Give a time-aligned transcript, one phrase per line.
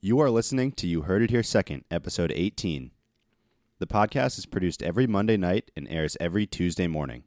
[0.00, 2.92] You are listening to You Heard It Here Second, episode 18.
[3.80, 7.24] The podcast is produced every Monday night and airs every Tuesday morning.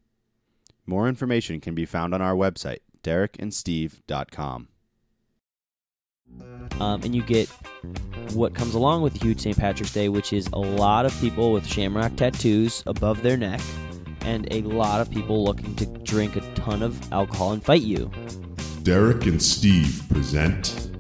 [0.86, 4.70] More information can be found on our website, derekandsteve.com.
[6.80, 7.50] um, and you get
[8.32, 9.58] what comes along with a huge St.
[9.58, 13.60] Patrick's Day, which is a lot of people with shamrock tattoos above their neck,
[14.22, 18.10] and a lot of people looking to drink a ton of alcohol and fight you.
[18.84, 20.91] Derek and Steve present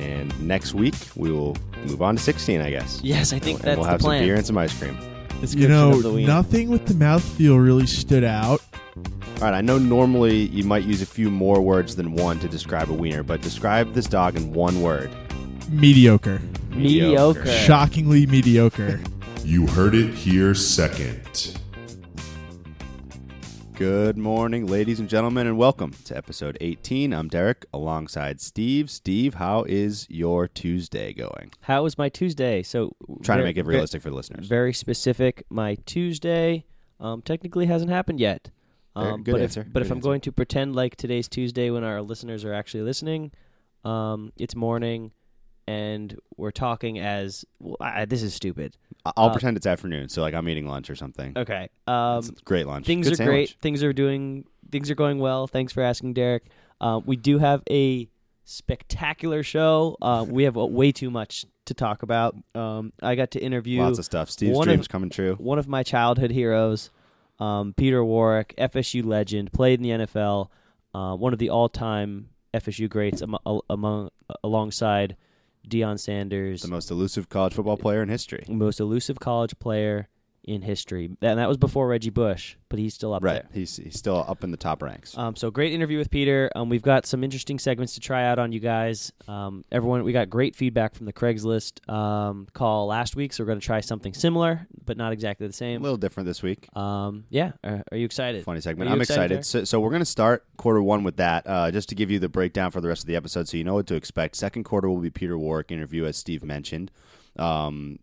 [0.00, 3.00] And next week, we will move on to 16, I guess.
[3.02, 4.20] Yes, I think and that's we'll the have plan.
[4.20, 4.96] some beer and some ice cream.
[5.42, 6.26] You know, of the wiener.
[6.26, 8.60] nothing with the mouthfeel really stood out.
[8.96, 12.48] All right, I know normally you might use a few more words than one to
[12.48, 15.10] describe a wiener, but describe this dog in one word.
[15.70, 16.40] Mediocre.
[16.70, 17.46] Mediocre.
[17.46, 19.00] Shockingly mediocre.
[19.44, 21.58] You Heard It Here Second.
[23.80, 27.14] Good morning, ladies and gentlemen, and welcome to episode 18.
[27.14, 28.90] I'm Derek alongside Steve.
[28.90, 31.52] Steve, how is your Tuesday going?
[31.62, 32.62] How was my Tuesday?
[32.62, 34.46] So Trying to make it realistic for the listeners.
[34.46, 35.44] Very specific.
[35.48, 36.66] My Tuesday
[37.00, 38.50] um, technically hasn't happened yet.
[38.94, 39.62] Um, good but answer.
[39.62, 40.08] If, but Good if I'm answer.
[40.08, 43.32] going to pretend like today's Tuesday when our listeners are actually listening,
[43.82, 45.12] um, it's morning,
[45.66, 48.76] and we're talking as well, I, this is stupid.
[49.04, 51.32] I'll uh, pretend it's afternoon, so like I'm eating lunch or something.
[51.36, 51.68] Okay.
[51.86, 52.86] Um, great lunch.
[52.86, 53.34] things Good are sandwich.
[53.52, 53.62] great.
[53.62, 54.44] Things are doing.
[54.70, 55.46] Things are going well.
[55.46, 56.44] Thanks for asking, Derek.
[56.80, 58.08] Um, we do have a
[58.44, 59.96] spectacular show.
[60.02, 62.36] Uh, we have uh, way too much to talk about.
[62.54, 64.30] Um, I got to interview Lots of stuff.
[64.30, 65.34] Steve's one of- dreams coming true.
[65.36, 66.90] one of my childhood heroes,
[67.38, 70.48] um, Peter Warrick, FSU legend, played in the NFL,
[70.94, 74.10] uh, one of the all-time FSU greats among, among
[74.42, 75.16] alongside
[75.68, 78.44] Deion Sanders, The most elusive college football uh, player in history.
[78.48, 80.08] most elusive college player
[80.44, 81.04] in history.
[81.20, 83.34] And that was before Reggie Bush, but he's still up Right.
[83.42, 83.48] there.
[83.52, 85.16] He's, he's still up in the top ranks.
[85.16, 86.50] Um, so great interview with Peter.
[86.56, 89.12] Um, we've got some interesting segments to try out on you guys.
[89.28, 93.48] Um, everyone, we got great feedback from the Craigslist um, call last week, so we're
[93.48, 95.80] going to try something similar, but not exactly the same.
[95.80, 96.74] a little different this week.
[96.76, 98.42] Um, yeah, are, are you excited?
[98.44, 98.90] Funny segment.
[98.90, 99.66] I'm excited, excited.
[99.66, 102.18] So, so we're going to start quarter one with that, uh, just to give you
[102.18, 104.36] the breakdown for the rest of the episode, so you know what to expect.
[104.36, 106.90] Second quarter will be Peter Warrick interview, as Steve mentioned.
[107.38, 107.98] Um,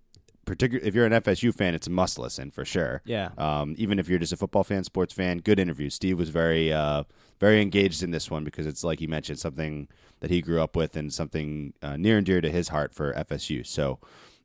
[0.48, 3.02] particular if you're an FSU fan, it's a must listen for sure.
[3.06, 3.30] Yeah.
[3.38, 5.90] Um, even if you're just a football fan, sports fan, good interview.
[5.92, 7.04] Steve was very, uh,
[7.40, 9.88] very engaged in this one because it's like he mentioned something
[10.22, 13.14] that he grew up with and something uh, near and dear to his heart for
[13.14, 13.64] FSU.
[13.68, 14.00] So.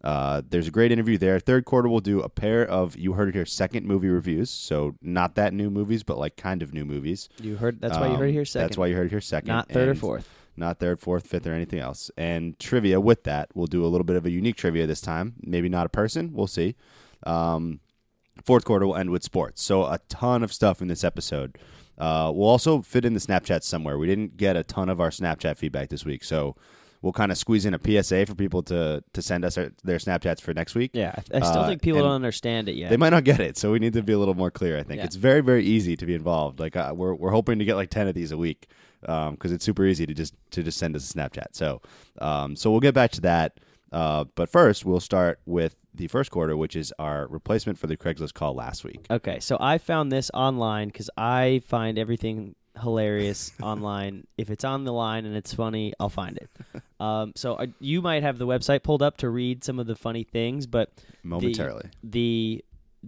[0.04, 1.38] Uh, there's a great interview there.
[1.38, 4.50] Third quarter, we'll do a pair of you heard it here second movie reviews.
[4.50, 7.28] So not that new movies, but like kind of new movies.
[7.40, 7.80] You heard.
[7.80, 8.64] That's why you heard it Um, here second.
[8.66, 9.46] That's why you heard it here second.
[9.46, 10.28] not third or fourth.
[10.56, 12.10] Not third, fourth, fifth, or anything else.
[12.16, 15.34] And trivia with that, we'll do a little bit of a unique trivia this time.
[15.42, 16.32] Maybe not a person.
[16.34, 16.76] We'll see.
[17.24, 17.80] Um,
[18.44, 19.62] fourth quarter will end with sports.
[19.62, 21.58] So a ton of stuff in this episode.
[21.98, 23.98] Uh, we'll also fit in the Snapchat somewhere.
[23.98, 26.56] We didn't get a ton of our Snapchat feedback this week, so
[27.02, 29.98] we'll kind of squeeze in a PSA for people to to send us their, their
[29.98, 30.90] Snapchats for next week.
[30.94, 32.90] Yeah, I, I still Uh, think people don't understand it yet.
[32.90, 34.78] They might not get it, so we need to be a little more clear.
[34.78, 35.04] I think Yeah.
[35.04, 36.58] it's very, very easy to be involved.
[36.60, 38.69] Like uh, we're we're hoping to get like ten of these a week
[39.02, 41.48] because it's super easy to just to just send us a Snapchat.
[41.52, 41.82] So
[42.20, 43.60] um, so we'll get back to that.
[43.92, 47.96] Uh, but first, we'll start with the first quarter, which is our replacement for the
[47.96, 49.04] Craigslist call last week.
[49.10, 54.26] okay, so I found this online because I find everything hilarious online.
[54.38, 56.50] If it's on the line and it's funny, I'll find it.
[57.02, 59.96] Um, so uh, you might have the website pulled up to read some of the
[59.96, 60.88] funny things, but
[61.24, 62.64] Momentarily, the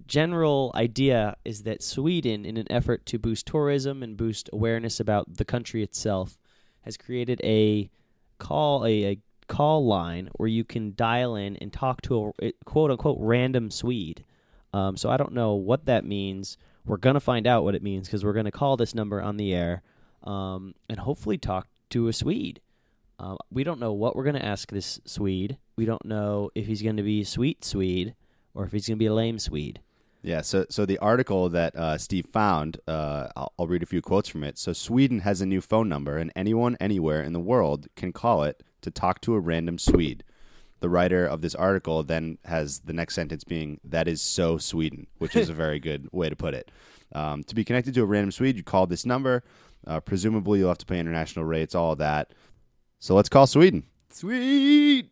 [0.06, 5.37] general idea is that Sweden, in an effort to boost tourism and boost awareness about
[5.37, 6.38] the country itself,
[6.82, 7.91] has created a
[8.38, 12.91] call a, a call line where you can dial in and talk to a quote
[12.91, 14.25] unquote random Swede.
[14.72, 16.59] Um, so I don't know what that means.
[16.84, 19.55] We're gonna find out what it means because we're gonna call this number on the
[19.55, 19.82] air
[20.25, 22.61] um, and hopefully talk to a Swede.
[23.19, 25.59] Uh, we don't know what we're gonna ask this Swede.
[25.76, 28.15] We don't know if he's gonna be a sweet Swede
[28.55, 29.81] or if he's gonna be a lame Swede.
[30.25, 34.01] Yeah, so so the article that uh, Steve found, uh, I'll, I'll read a few
[34.01, 34.57] quotes from it.
[34.57, 38.43] So Sweden has a new phone number, and anyone anywhere in the world can call
[38.43, 40.25] it to talk to a random Swede.
[40.81, 45.09] The writer of this article then has the next sentence being "That is so Sweden,"
[45.19, 46.71] which is a very good way to put it.
[47.12, 49.43] Um, to be connected to a random Swede, you call this number.
[49.87, 52.32] Uh, presumably, you'll have to pay international rates, all of that.
[52.99, 53.82] So let's call Sweden.
[54.09, 55.11] Swede.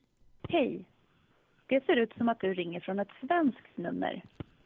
[0.48, 0.86] Hej.
[1.68, 4.22] Det ser ut som att du ringer från ett svenskt nummer.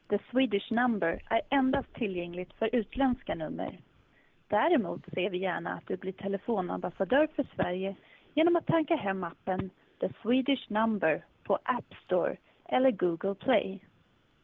[0.09, 3.81] The Swedish number är endast tillgängligt för utländska nummer.
[4.49, 7.97] Däremot ser vi gärna att du blir telefonambassadör för Sverige
[8.35, 9.71] genom att tanka hem appen
[10.01, 13.81] The Swedish number på App Store eller Google Play.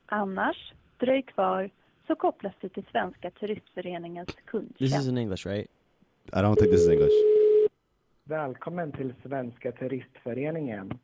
[0.07, 1.71] Annars, dröj kvar
[2.07, 5.09] så kopplas du till Svenska Turistföreningens This is kundtjänst.
[5.09, 5.71] in English, right?
[6.27, 7.13] I don't think this is English.
[8.25, 10.99] Välkommen till Svenska Turistföreningen.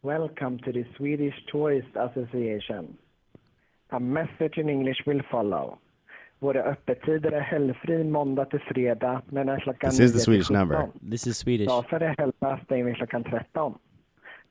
[0.00, 2.96] Welcome to the Swedish Tourist Association.
[3.92, 5.78] A message in English will follow.
[6.38, 10.48] Våra öppettider är helgfri måndag till fredag mellan klockan This is the 9 till Swedish
[10.48, 10.58] 17.
[10.58, 10.88] number.
[11.10, 11.62] This is Swedish.
[11.62, 13.74] Idag är det helgdagsstängning klockan 13.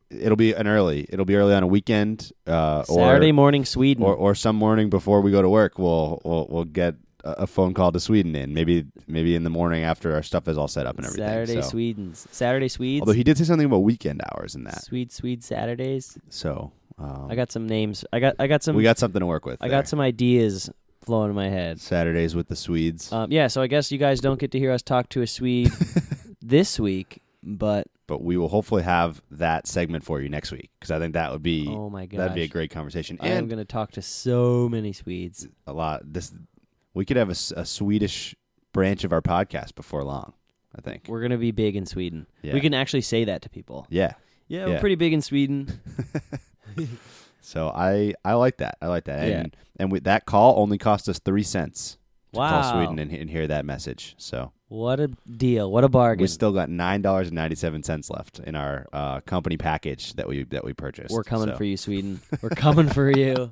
[0.10, 4.04] it'll be an early it'll be early on a weekend uh, Saturday or, morning Sweden.
[4.04, 5.78] or or some morning before we go to work.
[5.78, 6.96] We'll we'll, we'll get
[7.26, 10.58] a phone call to Sweden in maybe maybe in the morning after our stuff is
[10.58, 11.28] all set up and everything.
[11.28, 11.76] Saturday so.
[11.76, 12.28] Swedens.
[12.32, 13.02] Saturday Swedes.
[13.02, 16.18] Although he did say something about weekend hours in that, Swede Swede Saturdays.
[16.30, 18.06] so um, I got some names.
[18.14, 19.58] I got I got some we got something to work with.
[19.62, 19.80] I there.
[19.80, 20.70] got some ideas
[21.06, 21.80] flowing in my head.
[21.80, 24.72] Saturdays with the Swedes, Um, yeah, so I guess you guys don't get to hear
[24.72, 25.72] us talk to a Swede
[26.42, 30.92] this week, but but we will hopefully have that segment for you next week because
[30.92, 33.48] I think that would be oh my god, that'd be a great conversation I am
[33.48, 35.48] going to talk to so many Swedes.
[35.66, 36.02] a lot.
[36.14, 36.32] This
[36.94, 38.36] we could have a Swedish
[38.74, 40.34] branch of our podcast before long.
[40.78, 41.06] I think.
[41.08, 42.28] We're going to be big in Sweden.
[42.42, 42.54] Yeah.
[42.54, 43.88] We can actually say that to people.
[43.90, 44.14] yeah.
[44.48, 44.74] Yeah, Yeah.
[44.74, 45.80] we're pretty big in Sweden.
[47.46, 48.78] So I I like that.
[48.82, 49.28] I like that.
[49.30, 49.40] Yeah.
[49.42, 51.98] And and with that call only cost us three cents
[52.34, 52.50] to Wow.
[52.62, 54.16] call Sweden and, and hear that message.
[54.18, 55.72] So What a deal!
[55.72, 56.22] What a bargain!
[56.22, 60.14] we still got nine dollars and ninety seven cents left in our uh, company package
[60.14, 61.14] that we that we purchased.
[61.14, 62.20] We're coming So, for you, Sweden.
[62.42, 63.52] We're coming for you.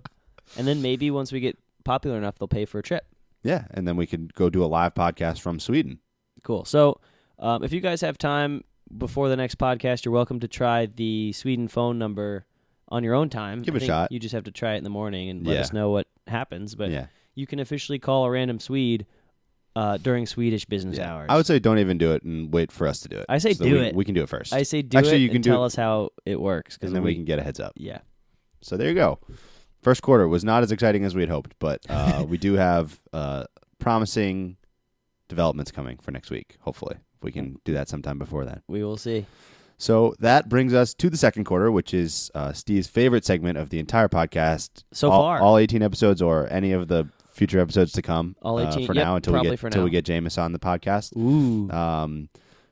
[0.58, 3.06] And then maybe once we get popular enough, they'll pay for a trip.
[3.44, 6.00] Yeah, and then we could go do a live podcast from Sweden.
[6.44, 6.66] Cool.
[6.66, 7.00] So,
[7.40, 8.64] um, if you guys have time
[8.98, 12.46] before the next podcast, you're welcome to try the Sweden phone number
[12.94, 13.64] on your own time.
[13.64, 14.12] Give I it a shot.
[14.12, 15.62] You just have to try it in the morning and let Yeah.
[15.62, 16.76] us know what happens.
[16.76, 17.08] But yeah.
[17.36, 19.06] you can officially call a random Swede
[19.76, 21.12] uh, during Swedish business Yeah.
[21.12, 21.28] hours.
[21.30, 23.26] I would say don't even do it and wait for us to do it.
[23.28, 23.96] I say do we, it.
[23.96, 24.54] We can do it first.
[24.54, 26.78] I say do Actually, it you can and do tell it- us how it works.
[26.82, 27.74] and then we can get a heads up.
[27.76, 28.00] Yeah.
[28.62, 29.20] So there you go.
[29.82, 33.02] First quarter was not as exciting as we had hoped, but uh, we do have
[33.12, 33.46] uh,
[33.80, 34.58] promising
[35.28, 36.58] developments coming for next week.
[36.62, 38.62] Hopefully, we can do that sometime before that.
[38.68, 39.26] We will see.
[39.84, 43.70] So that brings us to the second quarter, which is uh, Steve's favorite segment of
[43.70, 45.40] the entire podcast So all, far.
[45.42, 48.38] all 18 episodes or any of the future episodes to come.
[48.42, 50.54] All uh, 18 for yep, now until we probably get until we get Jameis on
[50.54, 51.70] the podcast, Ooh.
[51.72, 52.30] um,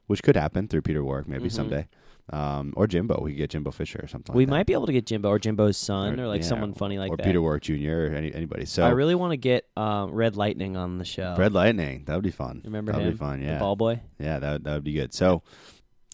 [0.07, 1.51] which could happen through Peter Warrick maybe Mhm.
[1.51, 1.87] someday,
[2.29, 3.19] um, or Jimbo.
[3.21, 4.33] We could get Jimbo Fisher or something.
[4.33, 4.51] we like that.
[4.55, 7.11] might be able to get Jimbo or Jimbo's son or, like yeah, someone funny like
[7.11, 7.25] or that.
[7.25, 7.73] Peter Warrick Jr.
[7.73, 8.63] or any, anybody.
[8.63, 11.35] So I really want to get um, Red Lightning on the show.
[11.37, 12.05] Red Lightning.
[12.05, 12.61] That would be fun.
[12.63, 13.07] Remember that him?
[13.07, 13.41] would be fun.
[13.41, 13.99] Yeah, The ball boy.
[14.17, 15.13] Yeah, that that would be good.
[15.13, 15.43] So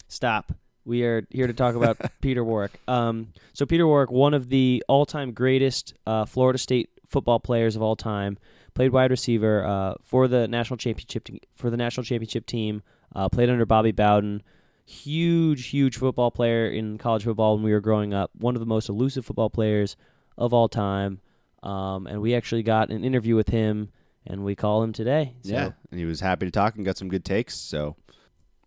[0.08, 0.50] Stop.
[0.88, 2.80] We are here to talk about Peter Warrick.
[2.88, 7.82] Um, so Peter Warrick, one of the all-time greatest uh, Florida State football players of
[7.82, 8.38] all time,
[8.72, 12.82] played wide receiver uh, for the national championship te- for the national championship team.
[13.14, 14.42] Uh, played under Bobby Bowden.
[14.86, 18.30] Huge, huge football player in college football when we were growing up.
[18.38, 19.94] One of the most elusive football players
[20.38, 21.20] of all time.
[21.62, 23.90] Um, and we actually got an interview with him,
[24.26, 25.34] and we call him today.
[25.42, 27.56] So yeah, and he was happy to talk and got some good takes.
[27.56, 27.96] So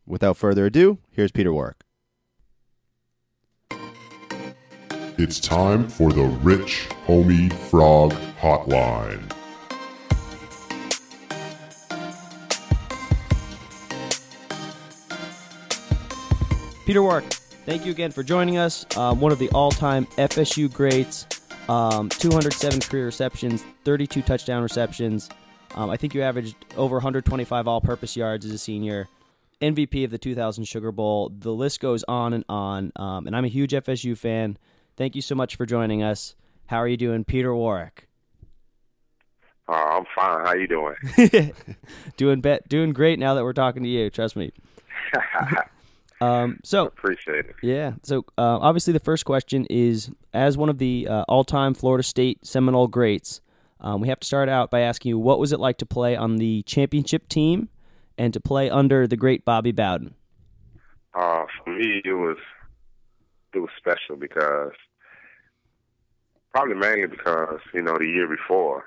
[0.06, 1.78] without further ado, here's Peter Warrick.
[5.24, 9.22] It's time for the Rich Homie Frog Hotline.
[16.88, 17.26] Peter Warrick,
[17.68, 18.84] thank you again for joining us.
[18.98, 21.28] Um, one of the all-time FSU greats.
[21.70, 25.30] Um, 207 career receptions, 32 touchdown receptions.
[25.76, 29.08] Um, I think you averaged over 125 all-purpose yards as a senior.
[29.62, 31.30] MVP of the 2000 Sugar Bowl.
[31.30, 32.92] The list goes on and on.
[32.96, 34.58] Um, and I'm a huge FSU fan.
[35.02, 36.36] Thank you so much for joining us.
[36.68, 38.08] How are you doing, Peter Warrick?
[39.68, 40.46] Uh, I'm fine.
[40.46, 40.94] How you doing?
[42.18, 44.12] doing bet, doing great now that we're talking to you.
[44.12, 44.52] Trust me.
[46.22, 47.56] Um, so Appreciate it.
[47.64, 47.94] Yeah.
[48.04, 52.46] So uh, obviously, the first question is as one of the uh, all-time Florida State
[52.46, 53.42] Seminole greats,
[53.80, 56.16] um, we have to start out by asking you what was it like to play
[56.16, 57.70] on the championship team
[58.20, 60.14] and to play under the great Bobby Bowden.
[61.16, 62.38] Uh, for me, it was
[63.56, 64.74] it was special because
[66.54, 68.86] probably mainly because you know the year before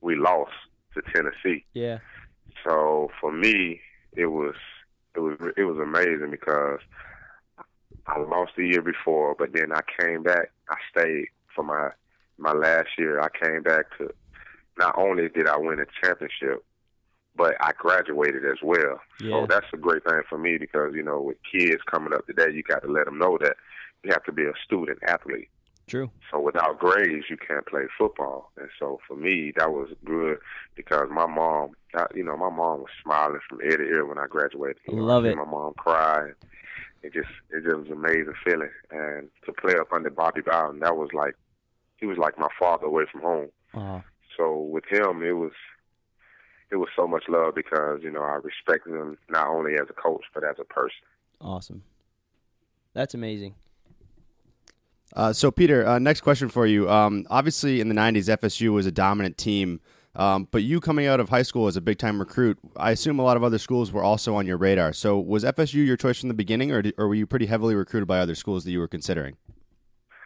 [0.00, 0.52] we lost
[0.94, 1.64] to Tennessee.
[1.74, 1.98] Yeah.
[2.64, 3.80] So for me,
[4.14, 4.54] it was
[5.14, 6.80] it was it was amazing because
[8.06, 10.50] I lost the year before, but then I came back.
[10.68, 11.90] I stayed for my
[12.38, 13.20] my last year.
[13.20, 14.12] I came back to
[14.78, 16.64] not only did I win a championship,
[17.36, 19.00] but I graduated as well.
[19.20, 19.30] Yeah.
[19.30, 22.52] So that's a great thing for me because you know with kids coming up today,
[22.52, 23.56] you got to let them know that
[24.02, 25.48] you have to be a student athlete.
[25.86, 26.10] True.
[26.30, 28.50] So without grades, you can't play football.
[28.56, 30.38] And so for me, that was good
[30.74, 34.18] because my mom, I, you know, my mom was smiling from ear to ear when
[34.18, 34.78] I graduated.
[34.88, 35.36] You know, Love it.
[35.36, 36.32] My mom cried.
[37.02, 38.70] It just, it just was an amazing feeling.
[38.90, 41.34] And to play up under Bobby Bowden, that was like,
[41.96, 43.48] he was like my father away from home.
[43.74, 44.02] Oh,
[44.38, 45.52] So with him, it was,
[46.70, 49.92] it was so much love because you know I respected him not only as a
[49.92, 50.96] coach but as a person.
[51.40, 51.82] awesome.
[52.94, 53.54] That's amazing.
[55.14, 56.88] Uh, so, Peter, uh, next question for you.
[56.90, 59.80] Um, obviously, in the 90s, FSU was a dominant team,
[60.14, 63.18] um, but you coming out of high school as a big time recruit, I assume
[63.18, 64.92] a lot of other schools were also on your radar.
[64.92, 68.08] So, was FSU your choice from the beginning, or, or were you pretty heavily recruited
[68.08, 69.36] by other schools that you were considering?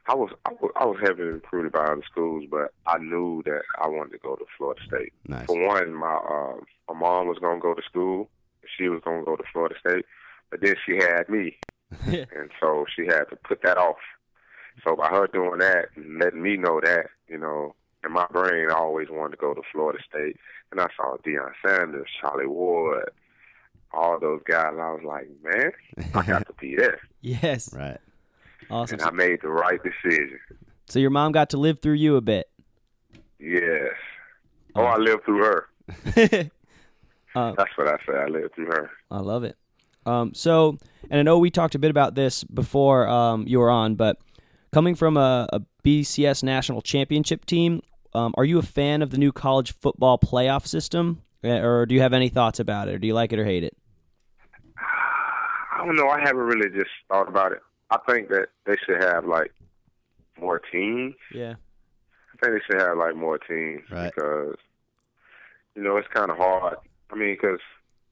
[0.08, 3.62] I was I was, I was heavily recruited by other schools, but I knew that
[3.80, 5.12] I wanted to go to Florida State.
[5.26, 5.46] Nice.
[5.46, 6.54] For one, my uh,
[6.92, 8.30] my mom was gonna go to school.
[8.78, 10.04] She was gonna go to Florida State,
[10.50, 11.56] but then she had me,
[12.06, 13.96] and so she had to put that off.
[14.84, 18.70] So by her doing that and letting me know that, you know, in my brain,
[18.70, 20.36] I always wanted to go to Florida State,
[20.70, 23.10] and I saw Deion Sanders, Charlie Ward,
[23.92, 24.68] all those guys.
[24.72, 25.72] And I was like, man,
[26.14, 27.74] I got to be there, Yes.
[27.74, 27.98] Right.
[28.70, 28.98] Awesome.
[29.00, 30.38] and I made the right decision.
[30.88, 32.48] So your mom got to live through you a bit.
[33.38, 33.92] Yes.
[34.74, 35.66] Oh, I lived through her.
[37.34, 38.18] uh, That's what I say.
[38.18, 38.90] I lived through her.
[39.10, 39.56] I love it.
[40.04, 40.78] Um, so,
[41.10, 44.18] and I know we talked a bit about this before um, you were on, but
[44.76, 47.80] coming from a, a BCS national championship team,
[48.12, 52.02] um, are you a fan of the new college football playoff system, or do you
[52.02, 53.74] have any thoughts about it, or do you like it or hate it?
[54.76, 56.10] I don't know.
[56.10, 57.60] I haven't really just thought about it.
[57.90, 59.50] I think that they should have like
[60.38, 61.14] more teams.
[61.32, 61.54] Yeah.
[62.34, 64.12] I think they should have like more teams Right.
[64.14, 64.56] because
[65.74, 66.76] you know it's kind of hard.
[67.10, 67.60] I mean, because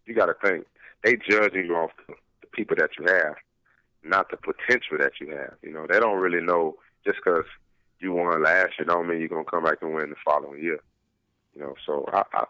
[0.07, 0.65] you got to think
[1.03, 3.35] they judging you off the, the people that you have,
[4.05, 5.55] not the potential that you have.
[5.63, 7.45] You know, they don't really know just because
[8.01, 10.81] you won last year don't mean you're gonna come back and win the following year.
[11.55, 12.45] You know, so I I,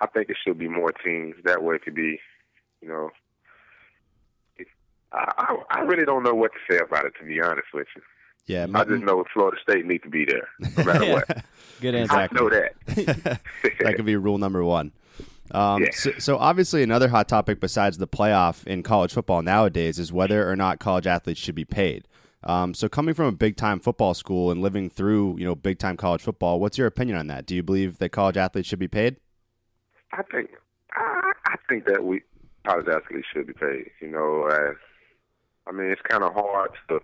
[0.00, 1.34] I think it should be more teams.
[1.44, 2.18] That way, it could be,
[2.80, 3.10] you know.
[4.56, 4.66] It,
[5.12, 5.32] I,
[5.70, 8.02] I I really don't know what to say about it to be honest with you.
[8.46, 8.66] Yeah.
[8.74, 11.44] I just know Florida State need to be there, no matter what.
[11.80, 12.14] Good answer.
[12.14, 12.74] I know that.
[13.80, 14.92] that could be rule number one.
[15.52, 15.90] Um, Yeah.
[15.92, 20.48] so, so obviously, another hot topic besides the playoff in college football nowadays is whether
[20.48, 22.08] or not college athletes should be paid.
[22.42, 25.78] Um, so, coming from a big time football school and living through, you know, big
[25.78, 27.46] time college football, what's your opinion on that?
[27.46, 29.16] Do you believe that college athletes should be paid?
[30.12, 30.50] I think
[30.92, 32.22] I, I think that we
[32.66, 33.90] college athletes should be paid.
[34.00, 34.74] You know, uh,
[35.68, 37.00] I mean, it's kind of hard to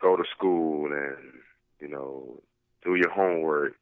[0.00, 1.18] go to school and
[1.80, 2.42] you know
[2.82, 3.74] do your homework,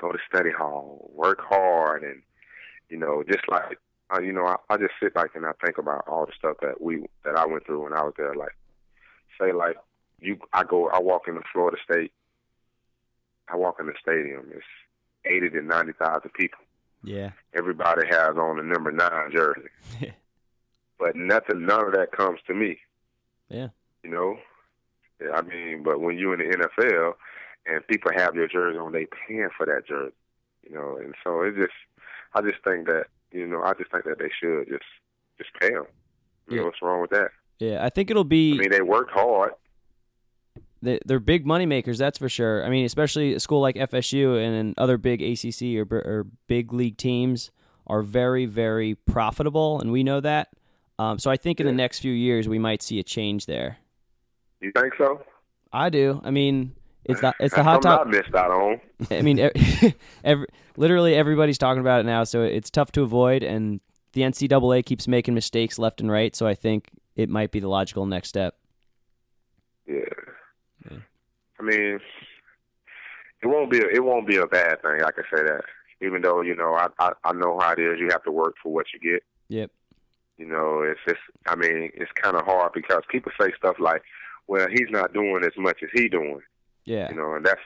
[0.00, 2.22] go to study hall, work hard, and
[2.88, 3.78] you know, just like
[4.14, 6.56] uh, you know, I, I just sit back and I think about all the stuff
[6.62, 8.34] that we that I went through when I was there.
[8.34, 8.56] Like,
[9.40, 9.76] say, like
[10.20, 12.12] you, I go, I walk into Florida State.
[13.48, 14.48] I walk in the stadium.
[14.54, 14.64] It's
[15.24, 16.58] eighty to ninety thousand people
[17.02, 17.30] Yeah.
[17.54, 19.68] everybody has on the number nine jersey.
[20.98, 22.78] but nothing, none of that comes to me.
[23.48, 23.68] Yeah.
[24.02, 24.38] You know,
[25.20, 27.14] Yeah, I mean, but when you're in the NFL
[27.66, 30.14] and people have your jersey on, they paying for that jersey.
[30.68, 31.72] You know, and so it just,
[32.36, 34.84] I just think that, you know, I just think that they should just,
[35.38, 35.86] just pay them.
[36.48, 36.60] You Yeah.
[36.60, 37.30] know, what's wrong with that?
[37.58, 37.84] Yeah.
[37.84, 38.54] I think it'll be.
[38.54, 39.52] I mean, they worked hard.
[40.82, 42.64] they, they're big money makers, that's for sure.
[42.64, 46.98] I mean, especially a school like FSU and other big ACC or, or big league
[46.98, 47.50] teams
[47.86, 50.48] are very, very profitable, and we know that.
[50.98, 53.78] Um, so I think in the next few years we might see a change there.
[54.60, 55.22] You think so?
[55.72, 56.20] I do.
[56.24, 56.75] I mean,
[57.08, 58.06] it's the it's the hot topic.
[58.06, 58.80] I missed out on.
[59.10, 59.38] I mean,
[60.24, 60.46] every,
[60.76, 63.42] literally everybody's talking about it now, so it's tough to avoid.
[63.42, 63.80] And
[64.12, 67.68] the NCAA keeps making mistakes left and right, so I think it might be the
[67.68, 68.56] logical next step.
[69.86, 70.00] Yeah.
[70.90, 70.98] Yeah.
[71.60, 72.00] I mean,
[73.42, 75.02] it won't be a, it won't be a bad thing.
[75.02, 75.62] I can say that.
[76.02, 77.98] Even though you know, I, I I know how it is.
[77.98, 79.22] You have to work for what you get.
[79.48, 79.70] Yep.
[80.38, 84.02] You know, it's just, I mean, it's kind of hard because people say stuff like,
[84.46, 86.40] well, he's not doing as much as he doing.
[86.86, 87.08] Yeah.
[87.10, 87.60] You know, and that's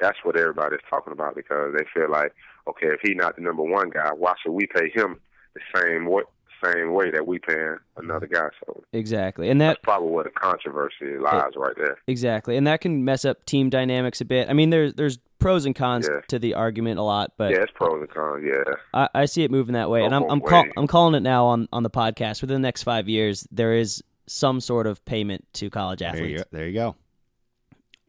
[0.00, 2.34] that's what everybody's talking about because they feel like,
[2.68, 5.20] okay, if he's not the number one guy, why should we pay him
[5.54, 6.26] the same what
[6.64, 8.48] same way that we paying another guy?
[8.64, 9.50] So Exactly.
[9.50, 11.98] And that that's probably where the controversy lies right there.
[12.06, 12.56] exactly.
[12.56, 14.48] And that can mess up team dynamics a bit.
[14.48, 16.20] I mean there's there's pros and cons Yeah.
[16.28, 18.44] to the argument a lot, but yeah, it's pros and cons.
[18.46, 20.64] Yeah, I, I see it moving that way, Go and I'm I'm, call.
[20.76, 22.40] I'm calling it now on, on the podcast.
[22.42, 26.36] Within the next five years, there is some sort of payment to college There you,
[26.36, 26.42] athletes.
[26.44, 26.48] go.
[26.58, 26.96] there you go.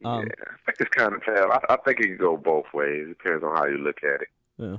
[0.04, 0.44] Um, yeah.
[0.66, 1.60] I think it's kind of tough.
[1.68, 3.06] I, I think it can go both ways.
[3.08, 4.28] It depends on how you look at it.
[4.58, 4.76] Yeah.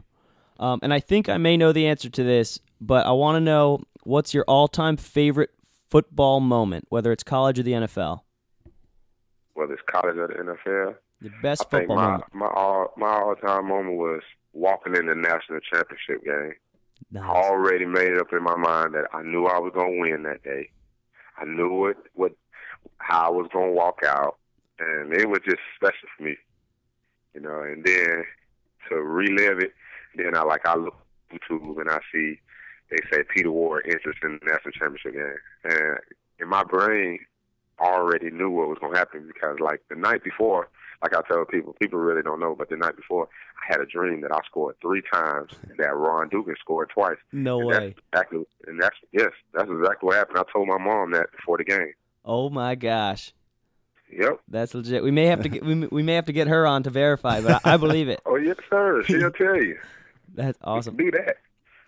[0.60, 3.40] Um, and I think I may know the answer to this, but I want to
[3.42, 5.50] know what's your all-time favorite
[5.90, 8.22] football moment, whether it's college or the NFL.
[9.54, 12.24] Whether it's college or the NFL, The best I football my moment.
[12.34, 14.22] my all my all time moment was
[14.54, 16.54] walking in the national championship game.
[17.12, 17.24] Nice.
[17.24, 20.24] I already made it up in my mind that I knew I was gonna win
[20.24, 20.70] that day.
[21.38, 22.32] I knew what what
[22.98, 24.38] how I was gonna walk out,
[24.80, 26.36] and it was just special for me,
[27.34, 27.62] you know.
[27.62, 28.24] And then
[28.90, 29.74] to relive it,
[30.16, 30.96] then I like I look
[31.32, 32.40] on YouTube and I see
[32.90, 35.98] they say Peter Ward interest in the national championship game, and
[36.40, 37.20] in my brain,
[37.80, 40.70] I already knew what was gonna happen because like the night before,
[41.02, 43.28] like I tell people, people really don't know, but the night before,
[43.58, 47.18] I had a dream that I scored three times and that Ron Dugans scored twice.
[47.32, 47.74] No And way.
[47.74, 50.38] That's exactly, and that's yes, that's exactly what happened.
[50.38, 51.94] I told my mom that before the game.
[52.24, 53.34] Oh my gosh,
[54.18, 54.40] Yep.
[54.48, 55.04] that's legit.
[55.04, 57.42] We may have to get we, we may have to get her on to verify,
[57.42, 58.22] but I, I believe it.
[58.26, 59.04] Oh yes, sir.
[59.06, 59.78] She'll tell you.
[60.34, 60.96] That's awesome.
[60.96, 61.38] do that.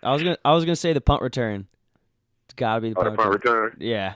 [0.02, 1.66] I was gonna I was gonna say the punt return.
[2.46, 3.62] It's got to be the Oh, the punt, punt return.
[3.64, 3.76] return.
[3.80, 4.14] Yeah.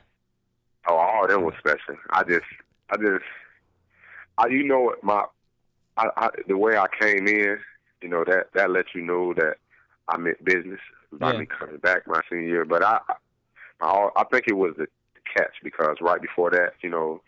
[0.89, 1.97] Oh, all them was special.
[2.11, 2.45] I just,
[2.91, 3.25] I just,
[4.39, 5.25] I, you know what, my,
[5.97, 7.59] I, I, the way I came in,
[8.03, 9.57] you know that that lets you know that
[10.09, 10.81] I meant business
[11.13, 11.39] by Yeah.
[11.41, 12.65] me coming back my senior year.
[12.65, 12.99] But I,
[13.81, 14.87] I, I think it was the
[15.37, 17.21] catch because right before that, you know,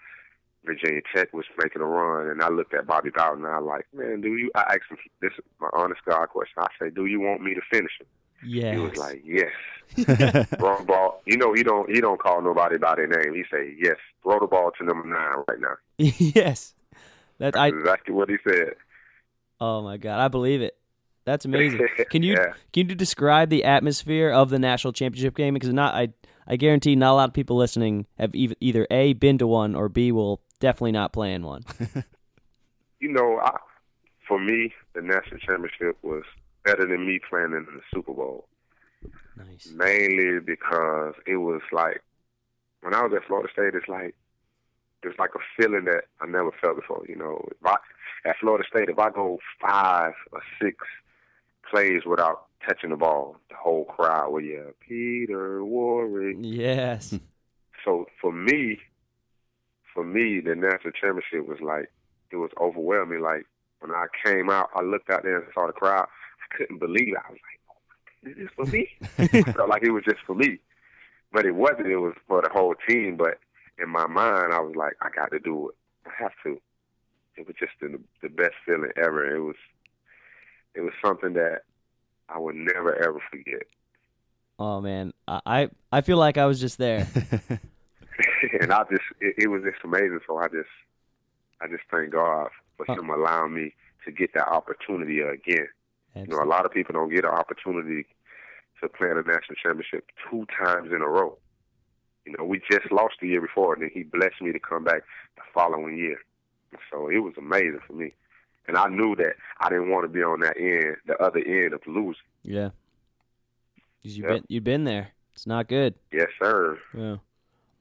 [0.65, 3.69] Virginia Tech was making a run, and I looked at Bobby Bowden, and I was
[3.69, 4.51] like, man, do you?
[4.55, 6.55] I asked him this is my honest God question.
[6.59, 8.07] I say, do you want me to finish him?
[8.47, 8.75] Yes.
[8.75, 9.51] He was like, yes.
[10.59, 11.23] throw the ball.
[11.27, 13.35] You know, he don't he don't call nobody by their name.
[13.35, 15.77] He say, yes, throw the ball to number nine right now.
[15.99, 16.75] yes.
[17.39, 18.75] That I That's exactly what he said.
[19.61, 20.77] Oh my god, I believe it.
[21.25, 21.87] That's amazing.
[22.11, 22.53] Can you Yeah.
[22.73, 25.55] can you describe the atmosphere of the national championship game?
[25.55, 26.09] Because not I
[26.47, 29.89] I guarantee not a lot of people listening have either a been to one or
[29.89, 31.65] b will definitely not playing one.
[33.01, 33.59] You know, I,
[34.27, 36.23] for me, the national championship was
[36.65, 38.49] better than me playing in the Super Bowl.
[39.37, 39.71] nice.
[39.75, 42.03] Mainly because it was like
[42.81, 44.15] when I was at Florida State, it's like
[45.03, 47.05] it's like a feeling that I never felt before.
[47.07, 47.77] You know, if I
[48.25, 50.79] at Florida State, if I go five or six
[51.71, 57.19] plays without touching the ball, the whole crowd will yell, "Peter Warrick." Yes.
[57.85, 58.79] So for me,
[59.95, 61.91] for me, the national championship was like
[62.31, 63.23] it was overwhelming.
[63.23, 63.47] Like
[63.79, 66.09] when I came out, I looked out there and saw the crowd.
[66.43, 67.23] I couldn't believe it.
[67.27, 68.89] I was like, "Oh my, is this for me?"
[69.47, 70.59] I felt like it was just for me,
[71.33, 71.87] but it wasn't.
[71.87, 73.17] It was for the whole team.
[73.17, 73.39] But
[73.79, 75.77] in my mind, I was like, I got to do it.
[76.07, 76.61] I have to.
[77.37, 79.35] It was just the, the best feeling ever.
[79.35, 79.57] It was,
[80.75, 81.63] it was something that
[82.29, 83.63] I would never ever forget.
[84.59, 87.07] Oh man, I I I feel like I was just there.
[88.61, 90.21] and I just it, it was just amazing.
[90.27, 90.69] So I just
[91.61, 92.95] I just thank God for Uh.
[92.95, 93.75] him allowing me
[94.05, 95.69] to get that opportunity again.
[96.17, 98.07] You know, a lot of people don't get an opportunity
[98.81, 101.39] to play in a national championship two times in a row.
[102.25, 104.85] You know, we just lost the year before, and then he blessed me to come
[104.85, 105.03] back
[105.37, 106.19] the following year.
[106.91, 108.15] So it was amazing for me.
[108.69, 111.73] And I knew that I didn't want to be on that end, the other end
[111.75, 112.15] of losing.
[112.43, 112.71] Yeah.
[114.03, 114.29] You've Yep.
[114.29, 115.09] been you've been there.
[115.33, 115.95] It's not good.
[116.13, 116.79] Yes, sir.
[116.97, 117.17] Yeah.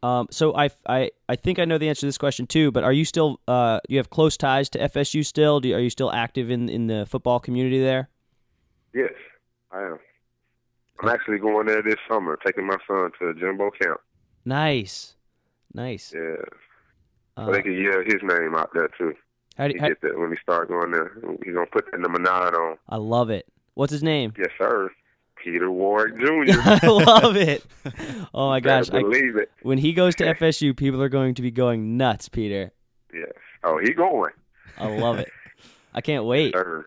[0.04, 2.72] Um, so I, I, I think I know the answer to this question too.
[2.72, 3.40] But are you still?
[3.48, 5.62] Uh, you have close ties to FSU still?
[5.62, 8.10] Do you, are you still active in in the football community there?
[8.94, 9.14] Yes,
[9.72, 9.98] I am.
[11.02, 14.00] I'm actually going there this summer, taking my son to a Jimbo camp.
[14.46, 15.16] Nice,
[15.74, 16.14] nice.
[16.14, 16.36] Yeah.
[17.36, 19.14] Uh, So they can yell his name out there too.
[19.58, 21.14] how do, He how, get that when he start going there.
[21.44, 22.78] He's gonna put that number nine on.
[22.90, 23.48] I love it.
[23.74, 24.34] What's his name?
[24.38, 24.92] Yes, sir.
[25.44, 26.60] Peter Ward Jr.
[26.64, 27.64] I love it.
[28.34, 28.90] Oh my gosh!
[28.92, 29.52] I, believe it.
[29.62, 32.72] when he goes to FSU, people are going to be going nuts, Peter.
[33.14, 33.32] Yes.
[33.64, 34.32] Oh, he going.
[34.78, 35.30] I love it.
[35.94, 36.54] I can't wait.
[36.56, 36.86] Sir.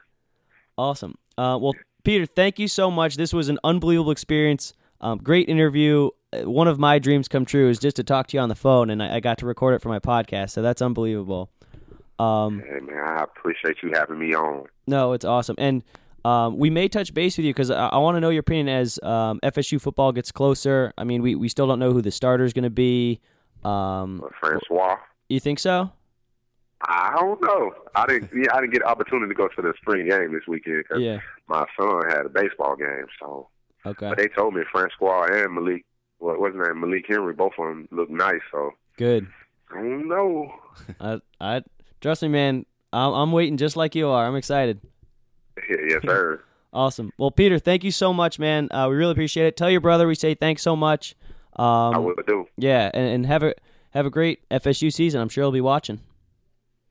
[0.78, 1.16] Awesome.
[1.38, 1.72] Uh, well,
[2.04, 3.16] Peter, thank you so much.
[3.16, 4.72] This was an unbelievable experience.
[5.00, 6.10] Um, great interview.
[6.32, 8.54] Uh, One of my dreams come true is just to talk to you on the
[8.54, 10.50] phone, and I, I got to record it for my podcast.
[10.50, 11.50] So that's unbelievable.
[12.18, 14.64] Um, Hey man, I appreciate you having me on.
[14.86, 15.54] no, it's awesome.
[15.58, 15.84] And
[16.26, 18.68] Um, we may touch base with you because I, I want to know your opinion
[18.68, 20.92] as um, FSU football gets closer.
[20.98, 23.20] I mean, we, we still don't know who the starter is going to be.
[23.64, 24.96] Um, Francois.
[25.28, 25.92] you think so?
[26.88, 27.72] I don't know.
[27.94, 28.30] I didn't.
[28.34, 31.00] Yeah, I didn't get an opportunity to go to the spring game this weekend because
[31.02, 31.18] Yeah.
[31.48, 33.06] my son had a baseball game.
[33.20, 33.48] So,
[33.86, 34.08] Okay.
[34.08, 35.84] but they told me Francois and Malik,
[36.18, 38.40] what his name, Malik Henry, both of them look nice.
[38.50, 39.26] So Good.
[39.70, 40.52] I don't know.
[41.00, 41.62] I, I
[42.00, 42.66] trust me, man.
[42.92, 44.26] I'm, I'm waiting just like you are.
[44.26, 44.80] I'm excited.
[45.68, 46.42] Yes, sir.
[46.72, 47.12] Awesome.
[47.16, 48.68] Well, Peter, thank you so much, man.
[48.70, 49.56] Uh, we really appreciate it.
[49.56, 51.14] Tell your brother we say thanks so much.
[51.54, 52.46] Um, I will do.
[52.58, 53.54] Yeah, and, and have a
[53.90, 55.20] have a great FSU season.
[55.20, 56.00] I'm sure he'll be watching.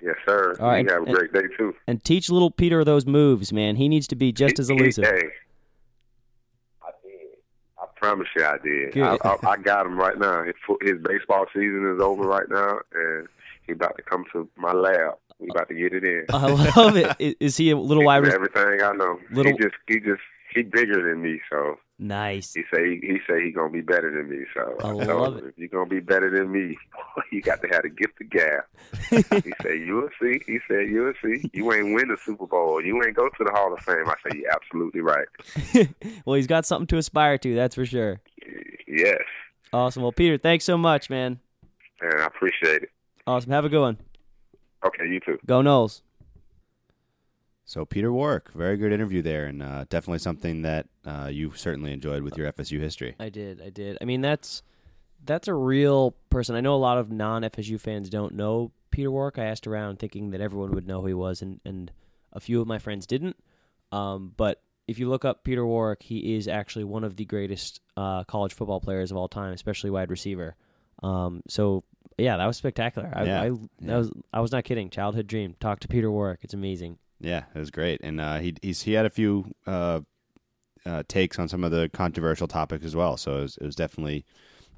[0.02, 0.56] Yes, sir.
[0.60, 1.76] All right, You have a great day too.
[1.88, 3.76] And teach little Peter those moves, man.
[3.76, 5.06] He needs to be just as elusive.
[5.06, 5.30] Hey,
[6.84, 7.38] I did.
[7.80, 8.98] I promise you, I did.
[8.98, 10.44] I, I, I got him right now.
[10.44, 13.28] His, his baseball season is over right now, and
[13.66, 15.16] he's about to come to my lab.
[15.40, 16.26] We about to get it in.
[16.30, 17.38] I love it.
[17.40, 18.36] Is he a little wide receiver?
[18.36, 19.20] everything I know.
[19.32, 20.22] Little- He just, he just,
[20.54, 22.54] he bigger than me, so Nice.
[22.54, 24.46] he say he say he gonna be better than me.
[24.54, 25.50] So I told love him, it.
[25.50, 26.78] If you're gonna be better than me,
[27.32, 28.64] you got to have the gift of gab.
[29.10, 31.50] he said, "You'll see." He said, "You'll see.
[31.54, 32.82] You ain't win the Super Bowl.
[32.84, 35.28] You ain't go to the Hall of Fame." I say, "You're absolutely right."
[36.26, 38.20] well, he's got something to aspire to, that's for sure.
[38.88, 39.22] Yes,
[39.74, 40.04] Awesome.
[40.04, 41.40] Well, Peter, thanks so much, man.
[42.02, 42.90] and I appreciate it.
[43.28, 43.52] Awesome.
[43.52, 43.98] Have a good one.
[44.84, 45.38] Okay, you too.
[45.46, 46.02] Go Noles.
[47.68, 51.94] So Peter Warrick, very good interview there, and uh, definitely something that uh, you certainly
[51.94, 53.16] enjoyed with your FSU history.
[53.20, 53.60] I did.
[53.60, 53.98] I did.
[54.00, 54.62] I mean, that's
[55.24, 56.56] that's a real person.
[56.56, 59.40] I know a lot of non FSU fans don't know Peter Warrick.
[59.40, 61.92] I asked around thinking that everyone would know who he was, and, and
[62.34, 63.36] a few of my friends didn't.
[63.92, 67.82] Um, but if you look up Peter Warrick, he is actually one of the greatest
[67.98, 70.56] uh, college football players of all time, especially wide receiver.
[71.02, 71.84] Um, so
[72.18, 73.12] yeah, that was spectacular.
[73.14, 73.42] I, Yeah.
[73.42, 73.46] I,
[73.80, 73.98] Yeah.
[73.98, 74.90] was I was not kidding.
[74.90, 75.56] Childhood dream.
[75.60, 76.40] Talk to Peter Warrick.
[76.44, 76.98] It's amazing.
[77.20, 80.02] Yeah, it was great, and uh, he he's, he had a few uh,
[80.86, 83.18] uh, takes on some of the controversial topics as well.
[83.18, 84.26] So it was, it was definitely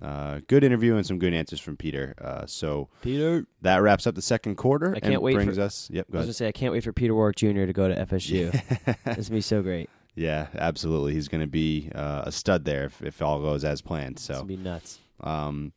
[0.01, 2.13] uh, good interview and some good answers from Peter.
[2.21, 3.45] Uh, so Peter.
[3.63, 4.91] that wraps up the second quarter.
[4.95, 5.89] I can't and wait Brings for- us.
[5.91, 6.05] Yep.
[6.05, 6.25] I was ahead.
[6.27, 7.65] gonna say I can't wait for Peter Warrick Jr.
[7.65, 8.53] to go to FSU.
[8.87, 8.95] It's
[9.29, 9.89] gonna be so great.
[10.19, 11.13] Yeah, absolutely.
[11.13, 14.13] He's going to be uh, a stud there if, if all goes as planned.
[14.13, 14.97] It's So, gonna be nuts.
[15.21, 15.73] um,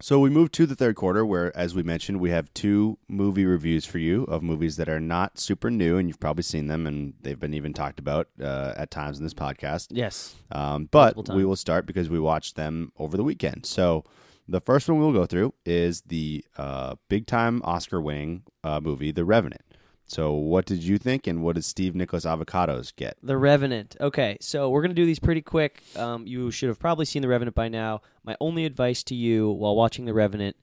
[0.00, 3.46] so we move to the third quarter, where, as we mentioned, we have two movie
[3.46, 6.86] reviews for you of movies that are not super new, and you've probably seen them,
[6.86, 9.88] and they've been even talked about uh, at times in this podcast.
[9.90, 10.34] Yes.
[10.50, 13.66] Um, but we will start because we watched them over the weekend.
[13.66, 14.04] So
[14.48, 19.12] the first one we'll go through is the uh, big time Oscar winning uh, movie,
[19.12, 19.62] The Revenant.
[20.06, 23.16] So what did you think, and what did Steve Nicholas Avocados get?
[23.22, 23.96] The Revenant.
[24.00, 25.82] Okay, so we're gonna do these pretty quick.
[25.96, 28.02] Um, you should have probably seen The Revenant by now.
[28.22, 30.56] My only advice to you while watching The Revenant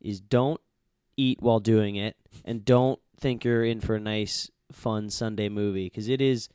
[0.00, 0.60] is don't
[1.16, 5.86] eat while doing it, and don't think you're in for a nice, fun Sunday movie
[5.86, 6.48] because it is,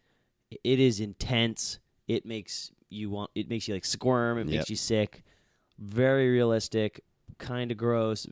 [0.64, 1.80] it is intense.
[2.08, 3.32] It makes you want.
[3.36, 4.38] It makes you like squirm.
[4.38, 4.56] It Yep.
[4.60, 5.24] makes you sick.
[5.80, 7.04] Very realistic.
[7.38, 8.28] Kind of gross.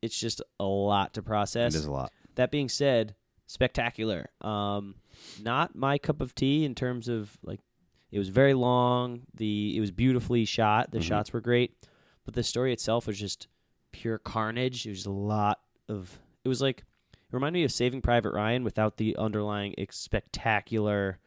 [0.00, 1.74] It's just a lot to process.
[1.74, 2.10] It is a lot.
[2.34, 3.14] That being said,
[3.52, 4.30] spectacular.
[4.40, 4.94] Um,
[5.42, 7.60] not my cup of tea in terms of like
[8.10, 9.22] it was very long.
[9.34, 10.90] The it was beautifully shot.
[10.90, 11.02] The Mhm.
[11.02, 11.74] shots were great,
[12.24, 13.46] but the story itself was just
[13.92, 14.86] pure carnage.
[14.86, 16.18] It was a lot of.
[16.44, 21.18] It was like it reminded me of Saving Private Ryan without the underlying spectacular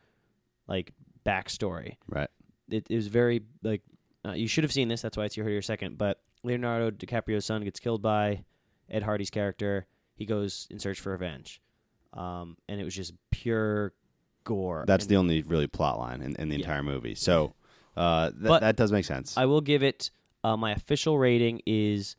[0.67, 0.93] like
[1.25, 1.97] backstory.
[2.07, 2.29] Right.
[2.69, 3.81] It, it was very like
[4.25, 5.01] uh, you should have seen this.
[5.01, 5.97] That's why it's here here second.
[5.97, 8.43] But Leonardo DiCaprio's son gets killed by
[8.89, 9.85] Ed Hardy's character.
[10.15, 11.61] He goes in search for revenge,
[12.15, 13.93] um, and it was just pure
[14.43, 14.85] gore.
[14.87, 16.61] That's And the only really plot line in, in the Yeah.
[16.61, 17.15] entire movie.
[17.15, 17.53] So
[17.97, 19.37] uh, th- But that does make sense.
[19.37, 20.11] I will give it.
[20.43, 22.15] Uh, my official rating is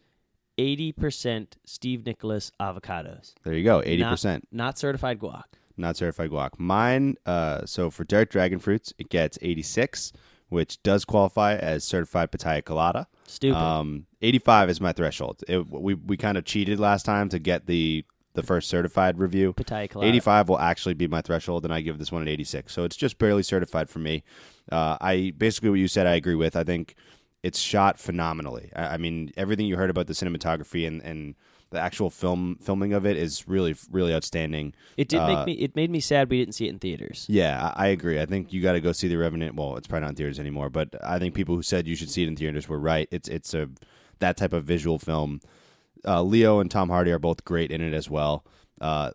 [0.58, 4.48] eighty percent Steve Nicholas avocados, there you go, eighty percent.
[4.50, 5.44] not certified guac.
[5.76, 6.58] not certified guac.
[6.58, 10.12] Mine, uh, so for Derek Dragon Fruits, it gets 86,
[10.48, 13.06] which does qualify as certified pitaya colada.
[13.26, 13.56] Stupid.
[13.58, 15.44] Um, 85 is my threshold.
[15.46, 18.04] It, we we kind of cheated last time to get the
[18.36, 19.52] the first certified review.
[19.54, 22.72] Pitaya 85 will actually be my threshold, and I give this one an 86.
[22.72, 24.22] So it's just barely certified for me.
[24.70, 26.54] Uh, I basically what you said, I agree with.
[26.56, 26.94] I think
[27.42, 28.70] it's shot phenomenally.
[28.74, 31.34] I, I mean, everything you heard about the cinematography and, and
[31.70, 34.72] the actual film filming of it is really really outstanding.
[34.96, 35.52] It did uh, make me.
[35.54, 37.26] It made me sad we didn't see it in theaters.
[37.28, 38.20] Yeah, I I agree.
[38.20, 39.54] I think you got to go see the Revenant.
[39.54, 42.10] Well, it's probably not in theaters anymore, but I think people who said you should
[42.10, 43.08] see it in theaters were right.
[43.10, 43.68] It's it's a
[44.20, 45.40] that type of visual film.
[46.06, 48.44] Uh, Leo and Tom Hardy are both great in it as well.
[48.80, 49.10] Uh,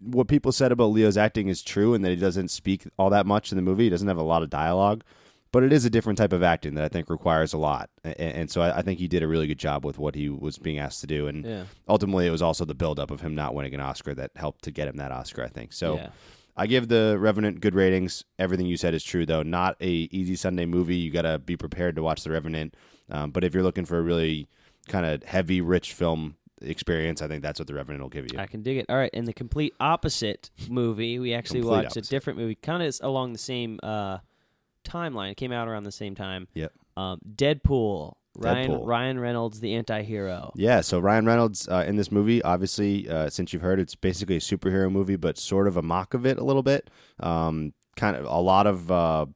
[0.00, 3.26] what people said about Leo's acting is true, and that he doesn't speak all that
[3.26, 3.84] much in the movie.
[3.84, 5.02] He doesn't have a lot of dialogue,
[5.50, 7.90] but it is a different type of acting that I think requires a lot.
[8.04, 10.28] And, and so I, I think he did a really good job with what he
[10.28, 11.26] was being asked to do.
[11.26, 11.64] And Yeah.
[11.88, 14.70] ultimately, it was also the buildup of him not winning an Oscar that helped to
[14.70, 15.42] get him that Oscar.
[15.42, 15.96] I think so.
[15.96, 16.10] Yeah.
[16.56, 18.24] I give the Revenant good ratings.
[18.38, 19.42] Everything you said is true, though.
[19.42, 20.96] Not a easy Sunday movie.
[20.96, 22.76] You got to be prepared to watch the Revenant.
[23.10, 24.48] Um, but if you're looking for a really
[24.88, 28.38] kind of heavy, rich film experience, I think that's what the Revenant will give you.
[28.38, 28.86] I can dig it.
[28.88, 32.06] All right, in the complete opposite movie, we actually Complete watched opposite.
[32.06, 34.18] a different movie, kind of along the same uh,
[34.84, 35.30] timeline.
[35.32, 36.48] It came out around the same time.
[36.54, 36.72] Yep.
[36.96, 38.14] Um, Deadpool.
[38.34, 38.86] Ryan Deadpool.
[38.86, 40.52] Ryan Reynolds, the anti-hero.
[40.56, 44.36] Yeah, so Ryan Reynolds uh, in this movie, obviously, uh, since you've heard, it's basically
[44.36, 46.88] a superhero movie, but sort of a mock of it a little bit.
[47.20, 49.26] Um, kind of a lot of uh,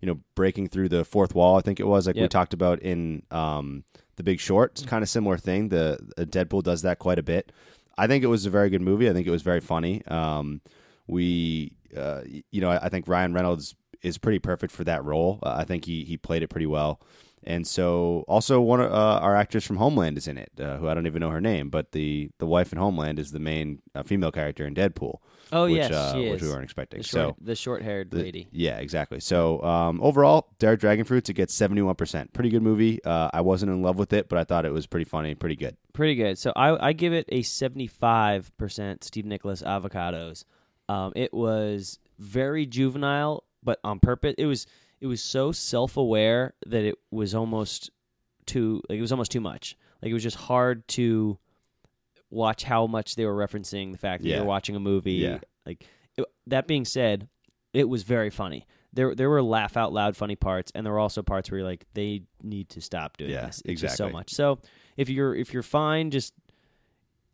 [0.00, 1.56] you know breaking through the fourth wall.
[1.58, 2.30] I think it was like we Yep.
[2.30, 3.82] talked about in um,
[4.16, 4.72] the Big Short.
[4.72, 5.68] It's kind of similar thing.
[5.68, 7.52] The uh, Deadpool does that quite a bit.
[7.96, 9.08] I think it was a very good movie.
[9.08, 10.04] I think it was very funny.
[10.06, 10.60] Um,
[11.06, 15.38] we, uh, you know, I, I think Ryan Reynolds is pretty perfect for that role.
[15.42, 17.00] Uh, I think he he played it pretty well.
[17.46, 20.88] And so, also one of uh, our actors from Homeland is in it, uh, who
[20.88, 23.80] I don't even know her name, but the the wife in Homeland is the main
[23.94, 25.18] uh, female character in Deadpool.
[25.52, 27.02] Oh which, yes, uh, which we weren't expecting.
[27.02, 28.48] The so the short-haired the- lady.
[28.50, 29.20] Yeah, exactly.
[29.20, 32.32] So um, overall, Derek Dragonfruits it gets seventy one percent.
[32.32, 33.04] Pretty good movie.
[33.04, 35.56] Uh, I wasn't in love with it, but I thought it was pretty funny, pretty
[35.56, 35.76] good.
[35.92, 36.38] Pretty good.
[36.38, 40.44] So I I give it a seventy-five percent Steve Nicholas avocados.
[40.88, 44.34] Um, it was very juvenile, but on purpose.
[44.38, 44.66] It was
[45.04, 47.90] it was so self-aware that it was almost
[48.46, 49.76] too like it was almost too much.
[50.00, 51.38] Like it was just hard to
[52.30, 54.36] watch how much they were referencing the fact that Yeah.
[54.36, 55.12] you're watching a movie.
[55.12, 55.40] Yeah.
[55.66, 55.84] Like
[56.16, 57.28] it, that being said,
[57.74, 58.66] it was very funny.
[58.94, 61.68] There there were laugh out loud funny parts, and there were also parts where you're
[61.68, 63.60] like they need to stop doing Yeah, this.
[63.66, 64.30] It's just so much.
[64.32, 64.58] So
[64.96, 66.32] if you're if you're fine, just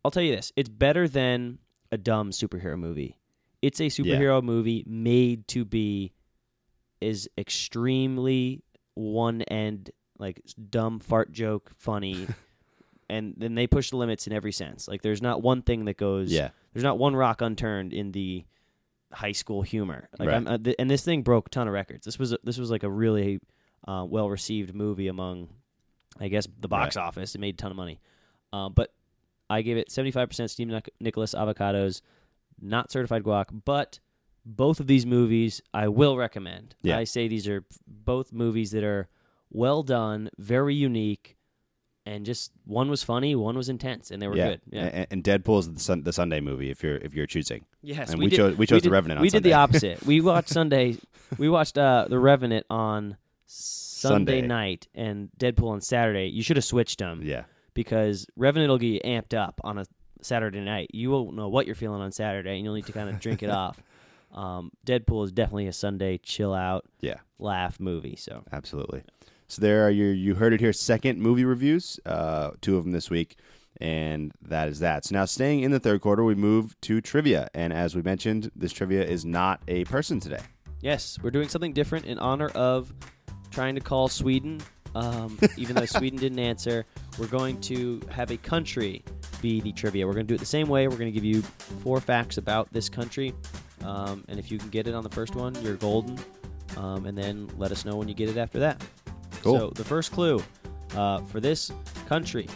[0.04, 1.58] I'll tell you this: it's better than
[1.92, 3.16] a dumb superhero movie.
[3.62, 6.12] It's a superhero movie made to be
[7.00, 8.62] is extremely
[8.94, 12.26] one end like dumb fart joke funny
[13.08, 14.86] and then they push the limits in every sense.
[14.86, 18.44] Like there's not one thing that goes Yeah, there's not one rock unturned in the
[19.12, 20.08] high school humor.
[20.18, 20.36] Like Right.
[20.36, 22.04] I'm, uh, th- and this thing broke a ton of records.
[22.04, 23.40] This was a, this was like a really
[23.88, 25.48] uh, well received movie among
[26.18, 27.34] i guess the box office.
[27.34, 28.00] It made a ton of money.
[28.52, 28.92] Uh, but
[29.48, 32.02] i gave it 75% steve Nic- nicholas avocados
[32.60, 34.00] not certified guac but
[34.44, 36.74] both of these movies I will recommend.
[36.82, 36.98] Yeah.
[36.98, 39.08] I say these are both movies that are
[39.50, 41.36] well done, very unique,
[42.06, 44.48] and just one was funny, one was intense, and they were yeah.
[44.48, 44.60] good.
[44.70, 44.84] Yeah.
[44.84, 47.64] And, and Deadpool is the, sun, the Sunday movie if you're if you're choosing.
[47.82, 49.52] yes, and we, we did, chose- we chose The did- Revenant on We did the
[49.54, 50.04] opposite.
[50.06, 50.96] we watched Sunday.
[51.38, 54.46] We watched uh, the Revenant on Sunday, Sunday.
[54.46, 56.26] night and Deadpool on Saturday.
[56.28, 59.84] You should have switched them Yeah, because Revenant will get you amped up on a
[60.22, 60.90] Saturday night.
[60.92, 63.42] You won't know what you're feeling on Saturday, and you'll need to kind of drink
[63.42, 63.78] it off.
[64.32, 67.18] Um, Deadpool is definitely a Sunday chill out, yeah.
[67.38, 68.16] laugh movie.
[68.16, 69.02] So Absolutely.
[69.48, 72.92] So there are your you heard it here second movie reviews, uh, two of them
[72.92, 73.36] this week,
[73.80, 75.04] and that is that.
[75.04, 78.52] So now staying in the third quarter, we move to trivia, and as we mentioned,
[78.54, 80.42] this trivia is not a person today.
[80.82, 82.92] yes, we're doing something different in honor of
[83.50, 84.60] trying to call Sweden.
[84.94, 86.84] Um, even though Sweden didn't answer,
[87.18, 89.04] we're going to have a country
[89.42, 90.06] be the trivia.
[90.06, 90.86] We're going to do it the same way.
[90.88, 91.42] We're going to give you
[91.82, 93.32] four facts about this country,
[93.84, 96.18] um, and if you can get it on the first one, you're golden.
[96.76, 98.80] Um, and then let us know when you get it after that.
[99.42, 99.58] Cool.
[99.58, 100.40] So the first clue
[100.94, 101.72] uh, for this
[102.06, 102.48] country,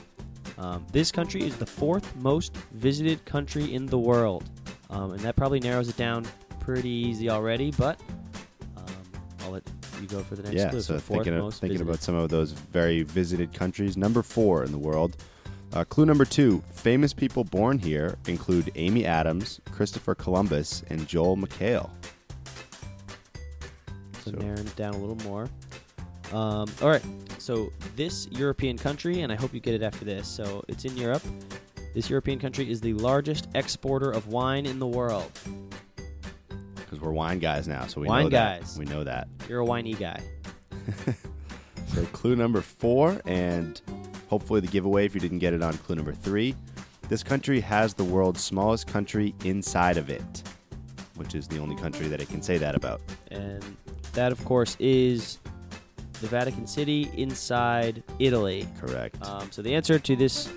[0.56, 4.44] um, this country is the fourth most visited country in the world,
[4.90, 6.24] um, and that probably narrows it down
[6.60, 7.72] pretty easy already.
[7.72, 8.00] But
[8.76, 8.84] um,
[9.40, 9.64] I'll let
[10.00, 10.70] you go for the next yeah.
[10.70, 10.80] clue.
[10.80, 13.96] So thinking of, thinking about some of those very visited countries.
[13.96, 15.16] Number four in the world.
[15.74, 21.36] Uh, clue number two: famous people born here include Amy Adams, Christopher Columbus, and Joel
[21.36, 21.90] McHale.
[24.24, 25.48] So, So- narrowing it down a little more.
[26.32, 27.02] Um, all right.
[27.38, 30.26] So this European country, and I hope you get it after this.
[30.26, 31.22] So it's in Europe.
[31.94, 35.30] This European country is the largest exporter of wine in the world.
[36.76, 38.60] Because we're wine guys now, so we Wine know that.
[38.62, 38.78] guys.
[38.78, 39.28] We know that.
[39.48, 40.20] You're a winey guy.
[41.94, 43.80] So clue number four, and
[44.28, 46.54] hopefully the giveaway if you didn't get it on clue number three.
[47.08, 50.42] This country has the world's smallest country inside of it,
[51.16, 53.00] which is the only country that it can say that about.
[53.30, 53.62] And
[54.14, 55.38] that, of course, is
[56.20, 58.66] the Vatican City inside Italy.
[58.80, 59.16] Correct.
[59.26, 60.50] Um, so the answer to this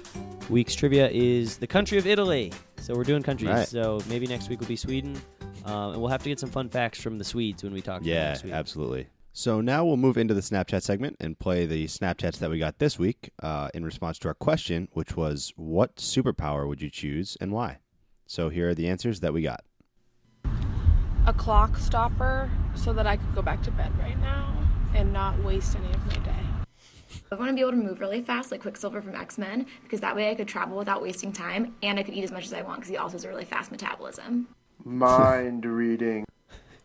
[0.50, 2.54] week's trivia is the country of Italy.
[2.80, 3.50] So we're doing countries.
[3.50, 3.68] Right.
[3.68, 5.20] So maybe next week will be Sweden.
[5.66, 8.02] Um, and we'll have to get some fun facts from the Swedes when we talk
[8.04, 8.54] yeah, next week.
[8.54, 9.08] absolutely.
[9.38, 12.80] So now we'll move into the Snapchat segment and play the Snapchats that we got
[12.80, 17.38] this week uh, in response to our question, which was, "What superpower would you choose
[17.40, 17.78] and why?"
[18.26, 19.64] So here are the answers that we got.
[21.28, 24.58] a clock stopper so that I could go back to bed right now
[24.96, 26.44] and not waste any of my day.
[27.32, 30.02] I want to be able to move really fast, like Quicksilver from X Men, because
[30.02, 32.54] that way I could travel without wasting time, and I could eat as much as
[32.54, 34.48] I want, because he also has a really fast metabolism.
[34.84, 36.26] mind reading.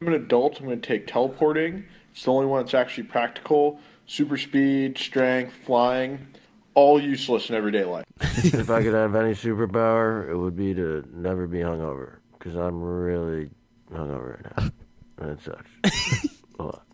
[0.02, 0.58] I'm an adult.
[0.60, 1.84] I'm going to take teleporting.
[2.12, 3.80] It's the only one that's actually practical.
[4.06, 6.26] Super speed, strength, flying,
[6.74, 8.04] all useless in everyday life.
[8.20, 12.16] if I could have any superpower, it would be to never be hungover.
[12.32, 13.50] Because I'm really
[13.90, 14.70] hungover right now.
[15.18, 16.28] And it sucks.
[16.58, 16.86] a lot.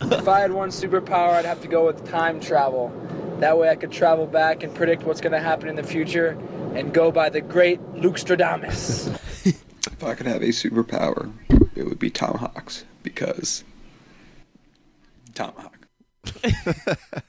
[0.00, 2.92] If I had one superpower, I'd have to go with time travel.
[3.40, 6.38] That way I could travel back and predict what's going to happen in the future
[6.74, 9.20] and go by the great Luke Stradamus.
[9.86, 11.32] If I could have a superpower,
[11.74, 13.64] it would be tomahawks because
[15.36, 15.86] tomahawk.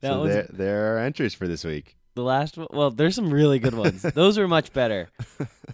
[0.00, 1.96] That so there, there are entries for this week.
[2.14, 4.02] The last one, well, there's some really good ones.
[4.14, 5.10] Those were much better.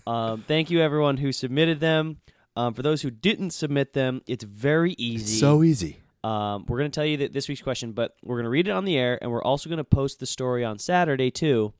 [0.07, 2.18] Um, thank you, everyone who submitted them.
[2.57, 5.38] Um, for those who didn't submit them, it's very easy.
[5.38, 5.99] so easy.
[6.25, 8.66] Um, we're going to tell you that this week's question, but we're going to read
[8.66, 11.72] it on the air, and we're also going to post the story on Saturday too.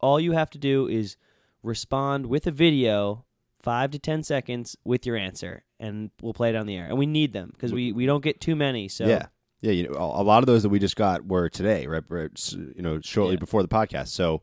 [0.00, 1.16] All you have to do is
[1.62, 3.24] respond with a video,
[3.60, 6.86] five to ten seconds, with your answer, and we'll play it on the air.
[6.86, 8.88] And we need them because we, we don't get too many.
[8.88, 9.26] So Yeah,
[9.60, 9.72] yeah.
[9.72, 12.02] You know, a lot of those that we just got were today, right?
[12.08, 13.40] right, You know, shortly Yeah.
[13.40, 14.08] before the podcast.
[14.08, 14.42] So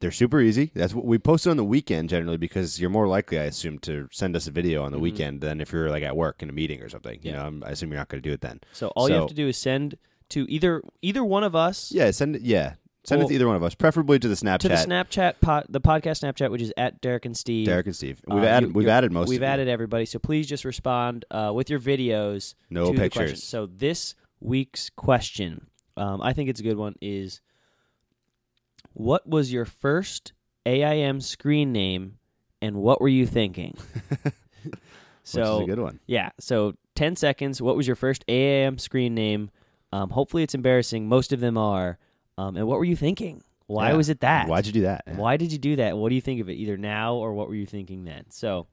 [0.00, 0.70] they're super easy.
[0.74, 4.08] That's what we post on the weekend generally because you're more likely, I assume, to
[4.10, 5.02] send us a video on the Mhm.
[5.02, 7.20] weekend than if you're like at work in a meeting or something.
[7.22, 7.36] You Yeah.
[7.38, 8.60] know, I'm, I assume you're not going to do it then.
[8.72, 9.96] So all you have to do is send
[10.30, 11.92] to either either one of us.
[11.92, 12.42] Yeah, send it.
[12.42, 14.58] Yeah, send it to either one of us, preferably to the Snapchat.
[14.60, 17.66] to the Snapchat pod, the podcast Snapchat, which is at Derek and Steve.
[17.66, 18.20] Derek and Steve.
[18.30, 19.48] Uh, We've added- you- we've added most We've of you.
[19.52, 22.54] added everybody, so please just respond uh, with your videos.
[22.70, 23.42] No to the pictures.
[23.42, 26.94] So this week's question, um, I think it's a good one.
[27.00, 27.40] Is
[28.92, 30.32] what was your first
[30.66, 32.18] AIM screen name,
[32.60, 33.76] and what were you thinking?
[35.24, 35.98] so a good one.
[36.06, 36.30] Yeah.
[36.38, 37.60] So ten seconds.
[37.60, 39.50] What was your first AIM screen name?
[39.92, 41.08] Um, hopefully, it's embarrassing.
[41.08, 41.98] Most of them are.
[42.38, 43.42] Um, and what were you thinking?
[43.66, 43.96] Why Yeah.
[43.96, 44.48] was it that?
[44.48, 45.04] Why'd you do that?
[45.06, 45.16] Yeah.
[45.16, 45.96] Why did you do that?
[45.96, 48.24] What do you think of it, either now or what were you thinking then?
[48.30, 48.66] So,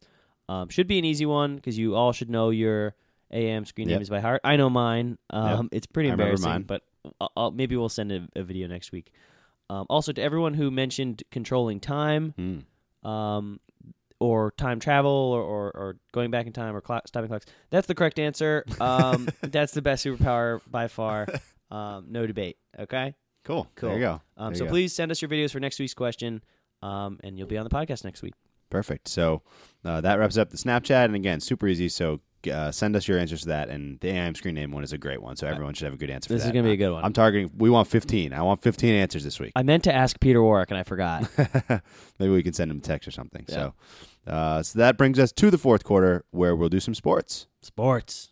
[0.48, 2.96] um, should be an easy one because you all should know your
[3.32, 4.00] AIM screen Yep.
[4.00, 4.42] names by heart.
[4.44, 5.18] I know mine.
[5.30, 5.66] Um, Yep.
[5.74, 6.82] It's pretty embarrassing, but
[7.22, 9.12] I'll, I'll- maybe we'll send a, a video next week.
[9.70, 13.08] Um, also, to everyone who mentioned controlling time, Hmm.
[13.08, 13.60] um,
[14.20, 17.88] or time travel, or, or, or going back in time, or clock, stopping clocks, that's
[17.88, 18.66] the correct answer.
[18.82, 21.28] Um, that's the best superpower by far.
[21.72, 22.58] Um, no debate.
[22.78, 23.14] Okay.
[23.50, 23.68] Cool.
[23.74, 23.90] Cool.
[23.90, 24.22] There you go.
[24.38, 24.72] Um, There so you go.
[24.74, 26.44] please send us your videos for next week's question,
[26.84, 28.36] um, and you'll be on the podcast next week.
[28.70, 29.08] Perfect.
[29.08, 29.42] So
[29.84, 31.90] uh, that wraps up the Snapchat, and again, super easy.
[31.90, 32.20] So
[32.54, 35.00] uh, send us your answers to that, and the AIM screen name one is a
[35.00, 35.36] great one.
[35.36, 36.32] So everyone should have a good answer.
[36.32, 37.04] This is gonna be a good one.
[37.04, 37.50] I'm targeting.
[37.58, 38.34] We want 15.
[38.34, 39.54] I want 15 answers this week.
[39.56, 41.28] I meant to ask Peter Warrick, and I forgot.
[42.20, 43.46] Maybe we can send him a text or something.
[43.50, 43.74] So,
[44.28, 47.48] uh, so that brings us to the fourth quarter, where we'll do some sports.
[47.64, 48.32] Sports.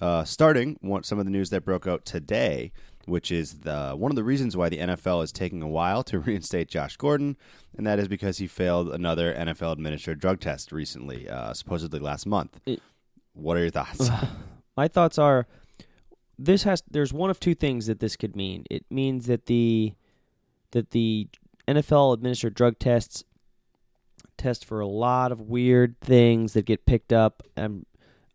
[0.00, 2.72] Uh, starting one, some of the news that broke out today,
[3.08, 6.18] which is the one of the reasons why the NFL is taking a while to
[6.18, 7.36] reinstate Josh Gordon,
[7.76, 12.26] and that is because he failed another NFL administered drug test recently, uh, supposedly last
[12.26, 12.60] month.
[13.32, 14.10] what are your thoughts?
[14.76, 15.46] My thoughts are
[16.38, 18.64] this has there's one of two things that this could mean.
[18.70, 19.94] It means that the
[20.70, 21.28] that the
[21.66, 23.24] NFL administered drug tests
[24.36, 27.42] test for a lot of weird things that get picked up.
[27.56, 27.86] I'm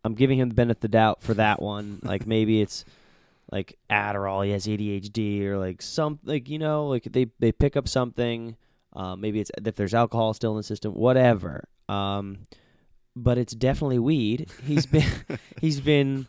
[0.04, 2.00] I'm giving him the benefit of the doubt for that one.
[2.02, 2.84] like maybe it's
[3.50, 7.76] like Adderall, he has ADHD, or like some like you know like they they pick
[7.76, 8.56] up something.
[8.94, 11.68] Uh, maybe it's if there's alcohol still in the system, whatever.
[11.88, 12.38] Um,
[13.16, 14.50] but it's definitely weed.
[14.64, 15.10] He's been
[15.60, 16.26] he's been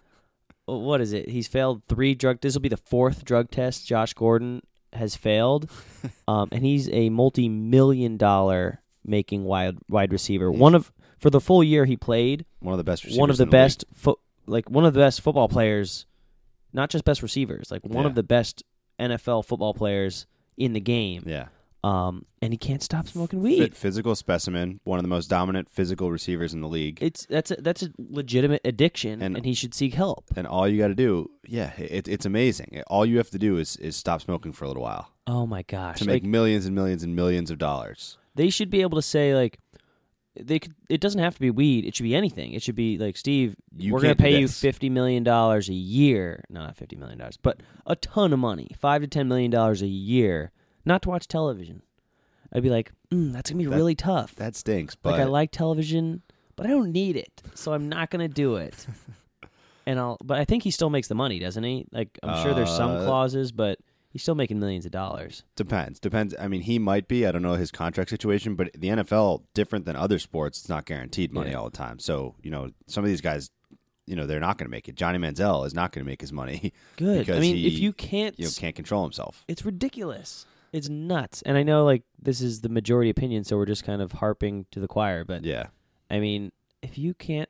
[0.66, 1.30] what is it?
[1.30, 2.42] He's failed three drug.
[2.42, 4.62] This will be the fourth drug test Josh Gordon
[4.94, 5.70] has failed,
[6.28, 10.52] um, and he's a multi-million dollar making wide wide receiver.
[10.52, 13.46] One of for the full year he played, One of the best one of the
[13.46, 16.06] the best fo- like one of the best football players,
[16.76, 18.10] not just best receivers, like one Yeah.
[18.10, 18.64] of the best
[19.00, 20.26] NFL football players
[20.58, 21.24] in the game.
[21.26, 21.48] Yeah.
[21.84, 23.76] Um, and he can't stop smoking weed.
[23.76, 26.98] Physical specimen, one of the most dominant physical receivers in the league.
[27.00, 30.26] It's that's a, that's a legitimate addiction, and, he should seek help.
[30.36, 32.82] and all you got to do, yeah, it, it's amazing.
[32.88, 35.62] All you have to do is is stop smoking for a little while Oh my
[35.62, 36.00] gosh!
[36.00, 38.18] to make Like, millions and millions and millions of dollars.
[38.34, 39.60] they should be able to say like
[40.40, 40.74] they could.
[40.90, 41.86] It doesn't have to be weed.
[41.86, 42.54] It should be anything.
[42.54, 43.56] It should be like Steve.
[43.78, 46.44] You we're gonna pay you fifty million dollars a year.
[46.50, 48.70] No, not fifty million dollars, but a ton of money.
[48.80, 50.52] Five to ten million dollars a year,
[50.86, 51.82] not to watch television.
[52.54, 54.36] I'd be like, mm, that's gonna be That- really tough.
[54.36, 54.96] That stinks.
[54.96, 56.22] But like I like television,
[56.56, 58.86] but I don't need it, so I'm not gonna do it.
[59.86, 60.18] and I'll.
[60.24, 61.86] But I think he still makes the money, doesn't he?
[61.92, 63.80] Like I'm sure there's some Uh, clauses, but
[64.16, 65.44] he's still making millions of dollars.
[65.58, 66.00] Depends.
[66.00, 66.34] Depends.
[66.40, 67.26] I mean, he might be.
[67.28, 70.86] I don't know his contract situation, but the NFL, different than other sports, it's not
[70.86, 71.58] guaranteed money Yeah.
[71.58, 72.00] all the time.
[72.00, 73.50] So you know, some of these guys,
[74.08, 74.96] you know, they're not going to make it.
[74.96, 76.72] Johnny Manziel is not going to make his money.
[76.96, 77.30] Good.
[77.30, 79.44] I mean, he, if you can't you know, can't control himself.
[79.50, 80.46] it's ridiculous.
[80.72, 81.42] It's nuts.
[81.42, 84.66] And I know like this is the majority opinion, so we're just kind of harping
[84.72, 85.66] to the choir, but Yeah.
[86.10, 87.50] I mean, if you can't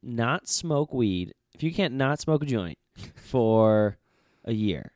[0.00, 2.78] not smoke weed, if you can't not smoke a joint
[3.16, 3.96] for
[4.44, 4.92] a year,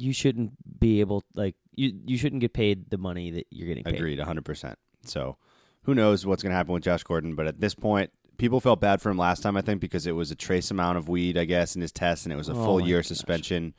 [0.00, 3.84] you shouldn't be able like you you shouldn't get paid the money that you're getting
[3.84, 3.94] paid.
[3.96, 4.74] Agreed, 100%.
[5.04, 5.36] So
[5.82, 8.80] who knows what's going to happen with Josh Gordon, but at this point, people felt
[8.80, 11.38] bad for him last time, I think, because it was a trace amount of weed,
[11.38, 13.06] I guess, in his test, and it was a Oh full year gosh.
[13.08, 13.74] suspension.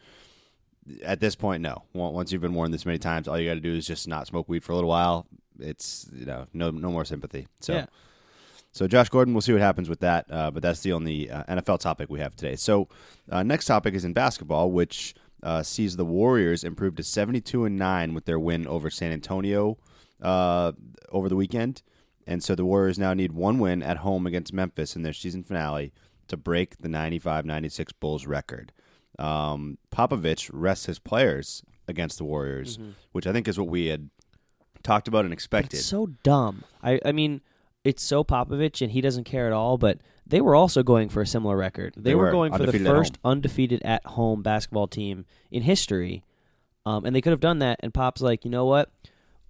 [1.03, 1.83] At this point, no.
[1.93, 4.25] Once you've been warned this many times, all you got to do is just not
[4.27, 5.27] smoke weed for a little while.
[5.59, 7.47] It's you know no no more sympathy.
[7.59, 7.73] So.
[7.73, 7.85] Yeah.
[8.73, 10.25] So Josh Gordon, we'll see what happens with that.
[10.31, 12.55] Uh, but that's the only uh, NFL topic we have today.
[12.55, 12.87] So
[13.29, 15.13] uh, next topic is in basketball, which
[15.43, 19.77] uh, sees the Warriors improve to seventy-two and nine with their win over San Antonio
[20.21, 20.71] uh,
[21.11, 21.81] over the weekend,
[22.27, 25.43] and so the Warriors now need one win at home against Memphis in their season
[25.43, 25.91] finale
[26.27, 28.71] to break the 95-96 Bulls record.
[29.19, 32.93] Um, Popovich rests his players against the Warriors, Mhm.
[33.11, 34.09] which I think is what we had
[34.83, 35.77] talked about and expected.
[35.77, 36.63] It's so dumb.
[36.81, 37.41] I I mean,
[37.83, 39.77] it's so Popovich and he doesn't care at all.
[39.77, 39.99] But
[40.31, 41.93] they were also going for a similar record.
[41.95, 45.25] They, They were, were, going for the undefeated at first undefeated at home basketball team
[45.51, 46.23] in history,
[46.85, 47.81] um, and they could have done that.
[47.83, 48.89] And Pop's like, you know what,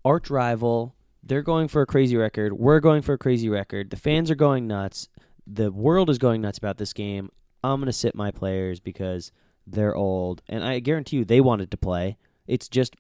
[0.03, 0.95] arch rival.
[1.23, 2.53] They're going for a crazy record.
[2.53, 3.91] We're going for a crazy record.
[3.91, 5.07] The fans are going nuts.
[5.45, 7.31] The world is going nuts about this game.
[7.63, 9.31] I'm going to sit my players because
[9.67, 12.17] they're old, and I guarantee you they wanted to play.
[12.47, 12.95] It's just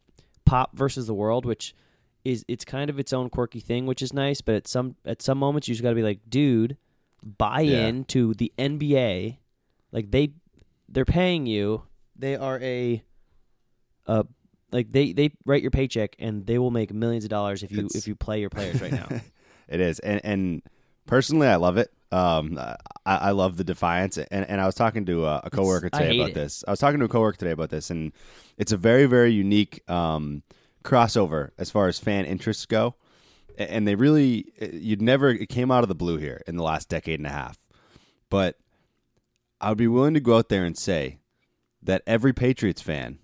[0.45, 1.73] Pop versus the world, which
[2.23, 4.41] is it's kind of its own quirky thing, which is nice.
[4.41, 6.77] But at some at some moments, you just got to be like, dude,
[7.23, 7.87] buy Yeah.
[7.87, 9.37] in to the NBA.
[9.91, 10.33] Like they
[10.89, 11.83] they're paying you.
[12.15, 13.03] They are a
[14.07, 14.23] uh
[14.71, 17.79] like they they write your paycheck and they will make millions of dollars if you
[17.79, 19.07] It's- if you play your players right now.
[19.67, 20.61] it is, and and
[21.05, 21.91] personally, I love it.
[22.13, 25.89] Um, I, I love the defiance, and, and I was talking to a, a coworker
[25.93, 26.33] I today about it.
[26.35, 26.61] this.
[26.67, 28.11] I was talking to a coworker today about this, and
[28.57, 30.43] it's a very very unique um,
[30.83, 32.95] crossover as far as fan interests go.
[33.69, 36.89] And they really, you'd never, it came out of the blue here in the last
[36.89, 37.57] decade and a half.
[38.29, 38.57] But
[39.59, 41.19] I would be willing to go out there and say
[41.83, 43.19] that every Patriots fan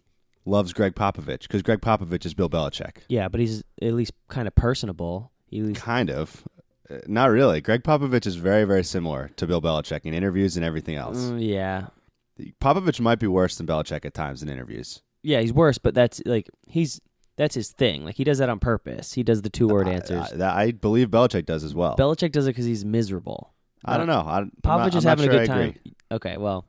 [0.46, 2.98] loves Gregg Popovich because Gregg Popovich is Bill Belichick.
[3.10, 5.32] yeah, but he's at least kind of personable.
[5.48, 6.44] He least Kind of.
[6.90, 7.62] Uh, Not really.
[7.62, 11.18] Gregg Popovich is very, very similar to Bill Belichick in interviews and everything else.
[11.18, 11.88] Mm, yeah.
[12.62, 15.02] Popovich might be worse than Belichick at times in interviews.
[15.24, 17.02] Yeah, he's worse, but that's like he's
[17.38, 18.04] that's his thing.
[18.04, 19.14] Like he does that on purpose.
[19.14, 20.34] He does the two word answers.
[20.34, 21.96] I, that- I believe Belichick does as well.
[21.96, 23.54] Belichick does it because he's miserable.
[23.86, 24.22] I don't know.
[24.22, 25.76] I, I'm Popovich is having sure a I good time.
[26.12, 26.66] Okay, well,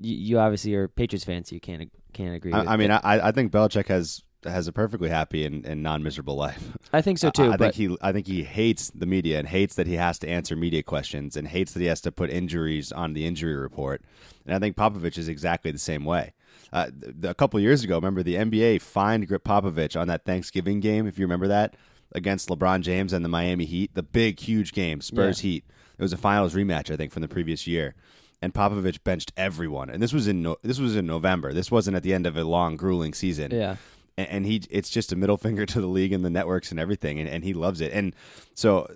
[0.00, 2.52] you, you obviously are Patriots fans, so you can't can't agree.
[2.52, 3.00] with I, I mean, it.
[3.04, 6.76] I, I think Belichick has has a perfectly happy and, and non miserable life.
[6.92, 9.48] I think so, too, I, I think he I think he hates the media and
[9.48, 12.30] hates that he has to answer media questions and hates that he has to put
[12.30, 14.02] injuries on the injury report.
[14.46, 16.34] And I think Popovich is exactly the same way.
[16.74, 16.90] Uh,
[17.22, 21.18] a couple years ago, remember the NBA fined Gregg Popovich on that Thanksgiving game, if
[21.20, 21.76] you remember that,
[22.12, 25.50] against LeBron James and the Miami Heat, the big, huge game, Spurs Yeah.
[25.50, 25.64] Heat.
[25.96, 27.94] It was a finals rematch, I think, from the previous year.
[28.42, 31.52] And Popovich benched everyone, and this was in no, this was in November.
[31.54, 33.52] This wasn't at the end of a long, grueling season.
[33.52, 33.76] Yeah.
[34.18, 36.80] and, and he it's just a middle finger to the league and the networks and
[36.80, 37.92] everything, and, and he loves it.
[37.92, 38.14] And
[38.54, 38.92] so,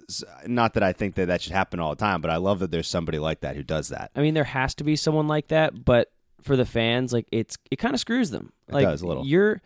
[0.46, 2.70] not that I think that that should happen all the time, but I love that
[2.72, 4.10] there's somebody like that who does that.
[4.16, 6.10] I mean, there has to be someone like that, but
[6.42, 8.52] for the fans, like it's it kind of screws them.
[8.68, 9.26] It like, does a little.
[9.26, 9.60] You're,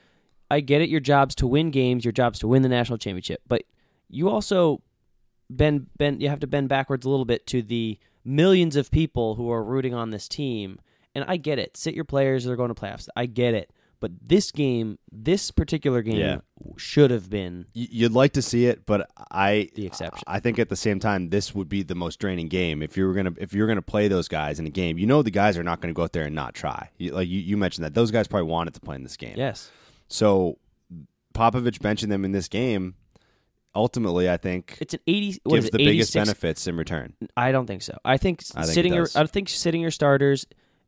[0.51, 0.89] I get it.
[0.89, 2.05] Your job's to win games.
[2.05, 3.63] Your job's to win the national championship, but
[4.09, 4.83] you also
[5.51, 6.23] bend bend.
[6.23, 9.63] You have to bend backwards a little bit to the millions of people who are
[9.63, 10.79] rooting on this team.
[11.15, 11.77] And I get it.
[11.77, 12.45] Sit your players.
[12.45, 13.09] They're going to playoffs.
[13.15, 13.71] I get it.
[14.03, 16.39] But this game, this particular game, Yeah.
[16.77, 20.25] should have been You'd like to see it, but I the exception.
[20.27, 23.07] I think at the same time this would be the most draining game if you
[23.07, 24.99] were gonna if you're gonna play those guys in a game.
[24.99, 26.91] You know the guys are not gonna go out there and not try.
[26.99, 29.35] You, like you, you mentioned that those guys probably wanted to play in this game.
[29.37, 29.71] Yes.
[30.09, 30.59] So
[31.33, 32.97] Popovich benching them in this game,
[33.75, 35.41] ultimately, I think It's an eighty.
[35.49, 37.15] Gives it, the biggest benefits in return.
[37.37, 37.97] I don't think so.
[38.05, 39.07] I think, I think sitting your.
[39.15, 40.45] I think sitting your starters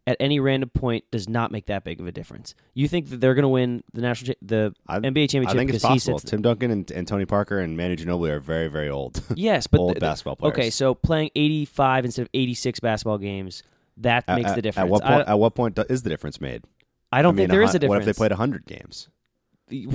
[0.06, 2.54] at any random point does not make that big of a difference.
[2.74, 5.82] You think that they're going to win the national the NBA championship I think it's
[5.84, 6.18] possible.
[6.18, 9.22] Tim Duncan and, and Tony Parker and Manu Ginobili are very, very old.
[9.34, 10.52] Yes, but old the- basketball players.
[10.52, 13.62] Okay, so playing 85 instead of 86 basketball games,
[13.98, 14.86] that At- makes at- the difference.
[14.88, 15.28] At what I- point?
[15.28, 16.64] At what point is the difference made?
[17.10, 18.18] I don't think there a is a hun- What if they difference.
[18.18, 19.08] played 100 games?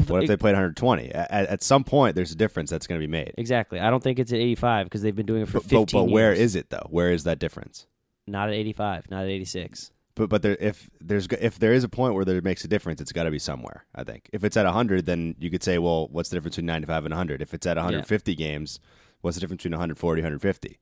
[0.08, 1.12] What if they played 120?
[1.12, 3.34] At, at- at some point, there's a difference that's going to be made.
[3.38, 3.80] Exactly.
[3.80, 5.92] I don't think it's at 85 because they've been doing it for But, 15 but,
[5.92, 6.40] but where years.
[6.40, 6.88] is it though?
[6.90, 7.86] Where is that difference?
[8.26, 9.92] Not at 85, not at 86.
[10.20, 13.00] But but there, if there's if there is a point where there makes a difference,
[13.02, 13.86] it's got to be somewhere.
[13.96, 16.68] I think if it's at 100, then you could say, well, what's the difference between
[16.68, 17.42] 95 and 100?
[17.42, 18.80] If it's at 150 games,
[19.22, 20.78] what's the difference between 140 150?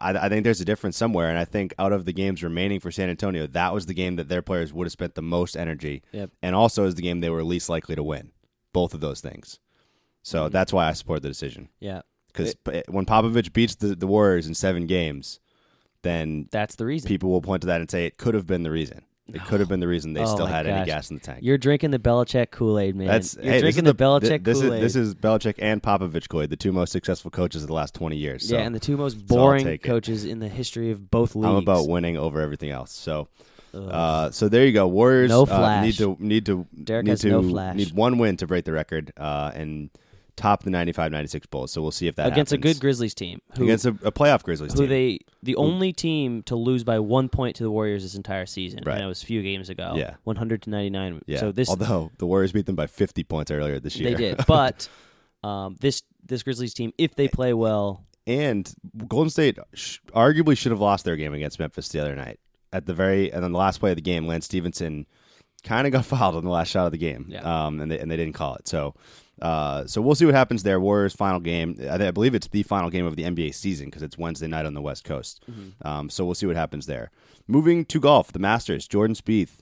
[0.00, 2.78] I, I think there's a difference somewhere, and I think out of the games remaining
[2.80, 5.56] for San Antonio, that was the game that their players would have spent the most
[5.56, 6.30] energy, Yep.
[6.42, 8.32] and also is the game they were least likely to win.
[8.72, 9.58] Both of those things.
[10.22, 10.52] So Mm-hmm.
[10.52, 11.68] that's why I support the decision.
[11.80, 12.00] Yeah.
[12.28, 12.54] because
[12.88, 15.38] when Popovich beats the, the Warriors in seven games,
[16.04, 17.08] then that's the reason.
[17.08, 19.02] People will point to that and say it could have been the reason.
[19.32, 20.86] It could have been the reason they Oh still my had any gosh.
[20.86, 21.38] gas in the tank.
[21.42, 23.06] You're drinking the Belichick Kool Aid, man.
[23.06, 24.82] That's You're hey, this drinking is the, Belichick thi- this Kool is Aid.
[24.82, 27.94] this is Belichick and Popovich Kool Aid, the two most successful coaches of the last
[27.94, 28.46] twenty years.
[28.46, 29.88] So, yeah, and the two most so I'll boring take it.
[29.88, 31.46] coaches in the history of both leagues.
[31.48, 32.92] I'm about winning over everything else.
[32.92, 33.28] So,
[33.72, 34.86] uh, so there you go.
[34.88, 35.84] Warriors No uh, flash.
[35.86, 37.76] need to need to Derek need has to no flash.
[37.76, 39.88] need one win to break the record uh, and
[40.36, 41.70] top the 95-96 Bulls.
[41.70, 43.40] So we'll see if that against a good Grizzlies team.
[43.56, 44.88] Who, against a, a playoff Grizzlies who team.
[44.88, 48.80] they the only team to lose by one point to the Warriors this entire season.
[48.84, 48.94] Right.
[48.96, 49.94] And it was a few games ago.
[49.96, 50.14] Yeah.
[50.24, 51.20] 100 to 99.
[51.26, 51.40] yeah.
[51.40, 54.10] So this although the Warriors beat them by 50 points earlier this year.
[54.10, 54.88] they did, but
[55.42, 58.72] um, this this Grizzlies team, if they play well, and
[59.06, 62.40] Golden State sh- arguably should have lost their game against Memphis the other night.
[62.72, 65.06] At the very and then the last play of the game, Lance Stephenson
[65.62, 67.66] kind of got fouled on the last shot of the game, Yeah.
[67.66, 68.66] um, and they and they didn't call it.
[68.66, 68.94] So,
[69.42, 70.78] uh, so we'll see what happens there.
[70.80, 71.76] Warriors final game.
[71.90, 74.66] I, I believe it's the final game of the NBA season because it's Wednesday night
[74.66, 75.42] on the West Coast.
[75.50, 75.86] Mm-hmm.
[75.86, 77.10] Um, so we'll see what happens there.
[77.46, 78.86] Moving to golf, the Masters.
[78.88, 79.58] Jordan Spieth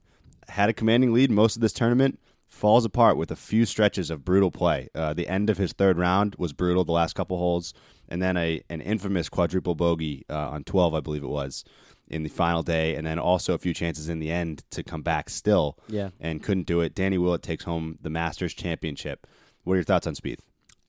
[0.49, 2.19] had a commanding lead most of this tournament.
[2.49, 4.89] Falls apart with a few stretches of brutal play.
[4.95, 6.85] Uh, the end of his third round was brutal.
[6.85, 7.73] The last couple holes,
[8.11, 11.65] and then a an infamous quadruple bogey uh, on twelve, I believe it was,
[12.09, 15.01] in the final day, and then also a few chances in the end to come
[15.01, 15.79] back still.
[15.89, 16.11] Yeah.
[16.21, 16.95] and couldn't do it.
[16.95, 19.27] Danny Willett takes home the Masters championship.
[19.65, 20.41] What are your thoughts on Spieth?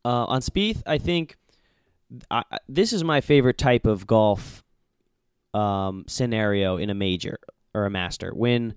[0.05, 1.37] Uh, on Spieth, I think
[2.29, 4.63] I, this is my favorite type of golf
[5.53, 7.37] um, scenario in a major
[7.73, 8.73] or a master when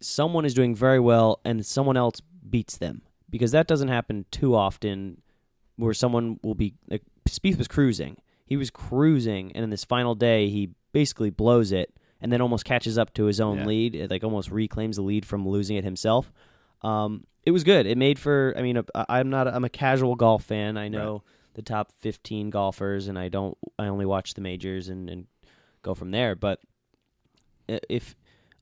[0.00, 4.54] someone is doing very well and someone else beats them because that doesn't happen too
[4.54, 5.20] often
[5.76, 8.16] where someone will be like Spieth was cruising.
[8.46, 12.64] He was cruising and in this final day he basically blows it and then almost
[12.64, 13.64] catches up to his own Yeah.
[13.66, 16.32] lead, it, like almost reclaims the lead from losing it himself.
[16.82, 17.86] Um, it was good.
[17.86, 18.52] It made for.
[18.58, 19.46] I mean, I- I'm not.
[19.48, 20.76] A, I'm a casual golf fan.
[20.76, 21.22] I know
[21.54, 23.56] the top 15 golfers, and I don't.
[23.78, 25.26] I only watch the majors and, and
[25.80, 26.34] go from there.
[26.34, 26.60] But
[27.66, 28.14] if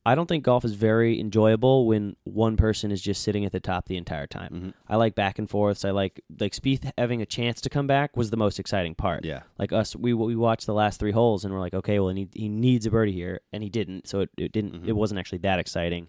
[0.04, 3.58] I don't think golf is very enjoyable when one person is just sitting at the
[3.58, 4.52] top the entire time.
[4.52, 4.70] Mm-hmm.
[4.88, 5.84] I like back and forths.
[5.84, 9.24] I like like Spieth having a chance to come back was the most exciting part.
[9.24, 9.42] Yeah.
[9.58, 12.28] Like us, we we watched the last three holes and we're like, okay, well, he
[12.32, 14.06] he needs a birdie here, and he didn't.
[14.06, 14.74] So it, it didn't.
[14.74, 14.88] Mm-hmm.
[14.90, 16.06] It wasn't actually that exciting.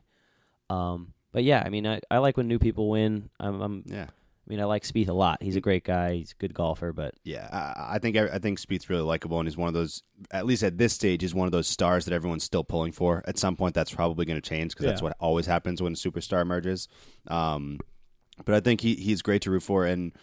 [0.69, 3.29] Um, but yeah, I mean, I, I like when new people win.
[3.39, 4.07] I'm, I'm Yeah.
[4.47, 5.43] I mean, I like Spieth a lot.
[5.43, 6.15] He's a great guy.
[6.15, 9.47] He's a good golfer, but Yeah, I, I think I think Spieth's really likable, and
[9.47, 10.03] he's one of those.
[10.31, 13.25] At least at this stage, he's one of those stars that everyone's still pulling for.
[13.27, 15.95] At some point, that's probably going to change because that's what always happens when a
[15.97, 16.87] superstar emerges.
[17.27, 17.79] Um,
[18.45, 20.13] but I think he he's great to root for, and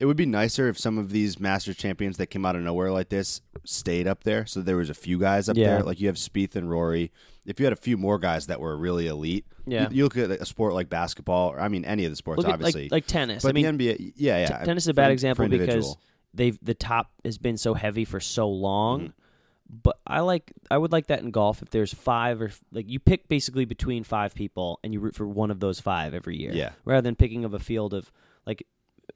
[0.00, 2.90] it would be nicer if some of these Masters champions that came out of nowhere
[2.90, 4.46] like this stayed up there.
[4.46, 5.66] So there was a few guys up Yeah.
[5.76, 7.12] there, like you have Spieth and Rory.
[7.46, 9.88] If you had a few more guys that were really elite, Yeah.
[9.90, 12.40] you, you look at a sport like basketball, or I mean any of the sports,
[12.42, 13.42] at, like- obviously, like tennis.
[13.42, 15.96] But I mean, the NBA, yeah, yeah, T- tennis is a bad for example because
[16.32, 19.00] they've the top has been so heavy for so long.
[19.00, 19.10] Mm-hmm.
[19.82, 22.98] But I like I would like that in golf if there's five or like you
[22.98, 26.52] pick basically between five people and you root for one of those five every year.
[26.52, 26.70] Yeah.
[26.84, 28.10] Rather than picking of a field of
[28.46, 28.66] like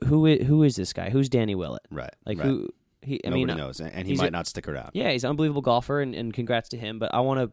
[0.05, 1.11] who is, who is this guy?
[1.11, 1.83] Who's Danny Willett?
[1.91, 2.15] Right.
[2.27, 2.47] Like right.
[2.47, 2.69] who
[3.03, 4.91] he I Nobody mean knows, and- he might a- not stick around.
[4.95, 7.53] Yeah, he's an unbelievable golfer and, and congrats to him, but I want to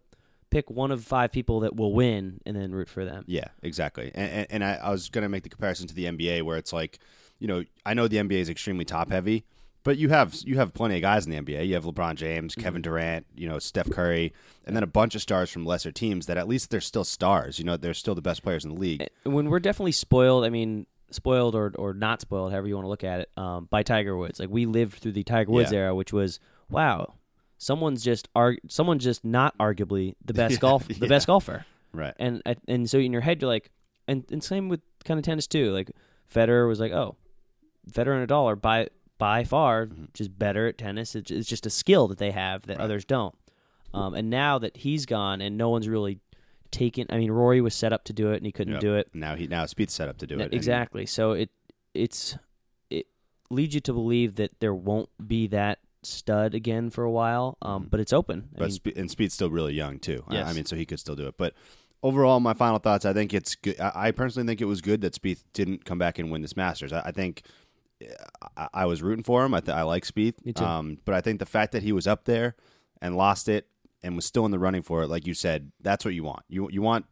[0.49, 3.23] pick one of five people that will win and then root for them.
[3.27, 4.11] Yeah, exactly.
[4.13, 6.57] And, and, and I, I was going to make the comparison to the NBA, where
[6.57, 6.99] it's like,
[7.39, 9.45] you know, I know the NBA is extremely top heavy,
[9.83, 11.67] but you have you have plenty of guys in the NBA.
[11.67, 12.61] You have LeBron James, Mm-hmm.
[12.61, 14.31] Kevin Durant, you know, Steph Curry,
[14.65, 17.57] and then a bunch of stars from lesser teams that at least they're still stars.
[17.57, 19.07] You know, they're still the best players in the league.
[19.23, 22.89] when we're definitely spoiled, I mean, spoiled or or not spoiled, however you want to
[22.89, 24.39] look at it, um, by Tiger Woods.
[24.39, 25.79] Like we lived through the Tiger Woods Yeah.
[25.79, 26.39] era, which was
[26.69, 27.13] wow,
[27.57, 31.07] someone's just arg- someone's just not arguably the best golf, the yeah.
[31.07, 32.13] best golfer, Right.
[32.19, 33.69] And and so in your head, you're like,
[34.07, 35.71] and and same with kind of tennis too.
[35.71, 35.91] Like
[36.33, 37.15] Federer was like, oh,
[37.91, 38.87] Federer and Nadal are by
[39.17, 40.05] by far Mm-hmm.
[40.13, 41.15] just better at tennis.
[41.15, 43.35] It's, it's just a skill that they have that others don't.
[43.93, 46.19] Um, and now that he's gone and no one's really
[46.71, 48.81] taken, I mean, Rory was set up to do it and he couldn't Yep.
[48.81, 49.09] do it.
[49.13, 50.45] Now he now Spieth's set up to do No, it.
[50.45, 51.05] and- exactly.
[51.05, 51.49] So it
[51.93, 52.37] it's
[52.89, 53.07] it
[53.49, 57.57] leads you to believe that there won't be that stud again for a while.
[57.61, 58.39] Um, but it's open.
[58.39, 58.55] I Mm-hmm.
[58.57, 60.23] but mean, Spe- and Spieth's still really young too.
[60.27, 61.35] I- I, mean, so he could still do it.
[61.37, 61.53] But
[62.01, 63.79] overall, my final thoughts: I think it's good.
[63.79, 66.55] I, I personally think it was good that Spieth didn't come back and win this
[66.55, 66.91] Masters.
[66.93, 67.43] I, I think
[68.57, 69.53] I, I was rooting for him.
[69.53, 70.33] I, th- I like too.
[70.63, 72.55] Um, but I think the fact that he was up there
[73.01, 73.67] and lost it
[74.03, 76.43] and was still in the running for it, like you said, that's what you want.
[76.49, 77.05] You you want.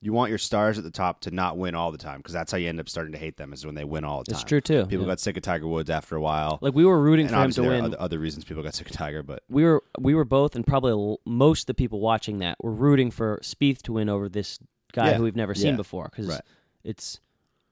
[0.00, 2.52] You want your stars at the top to not win all the time because that's
[2.52, 4.36] how you end up starting to hate them is when they win all the time.
[4.40, 5.10] It's true, too, People yeah.
[5.10, 6.60] got sick of Tiger Woods after a while.
[6.60, 7.84] Like, we were rooting And for him to there are win.
[7.86, 10.64] Other, other reasons people got sick of Tiger, but we were we were both, and
[10.64, 14.60] probably most of the people watching that were rooting for Spieth to win over this
[14.92, 15.14] guy Yeah.
[15.16, 16.42] who we've never seen before because Right.
[16.84, 17.18] it's,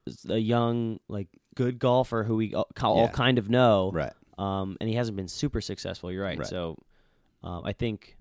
[0.05, 3.07] it's a young like good golfer who we all, all Yeah.
[3.11, 4.11] kind of know, Right.
[4.37, 6.11] Um, and he hasn't been super successful.
[6.11, 6.37] You're right.
[6.39, 6.45] Right.
[6.45, 6.75] So,
[7.41, 8.16] um, I think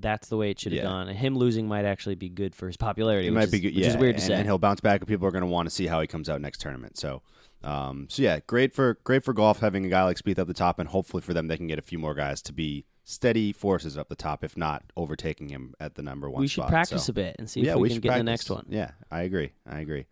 [0.00, 0.88] that's the way it should have Yeah.
[0.90, 1.08] gone.
[1.08, 3.28] And him losing might actually be good for his popularity.
[3.28, 3.74] It which might is, be good.
[3.74, 4.34] Which yeah, is weird to and, say.
[4.34, 6.28] and he'll bounce back, and people are going to want to see how he comes
[6.28, 6.96] out next tournament.
[6.98, 7.22] So,
[7.64, 10.54] um, so yeah, great for great for golf having a guy like Spieth up the
[10.54, 13.52] top, and hopefully for them they can get a few more guys to be steady
[13.52, 16.40] forces up the top, if not overtaking him at the number one.
[16.42, 16.70] We should spot.
[16.70, 18.66] practice So- a bit and see if yeah, we can get in the next one.
[18.68, 19.52] Yeah, I agree.
[19.66, 20.04] I agree.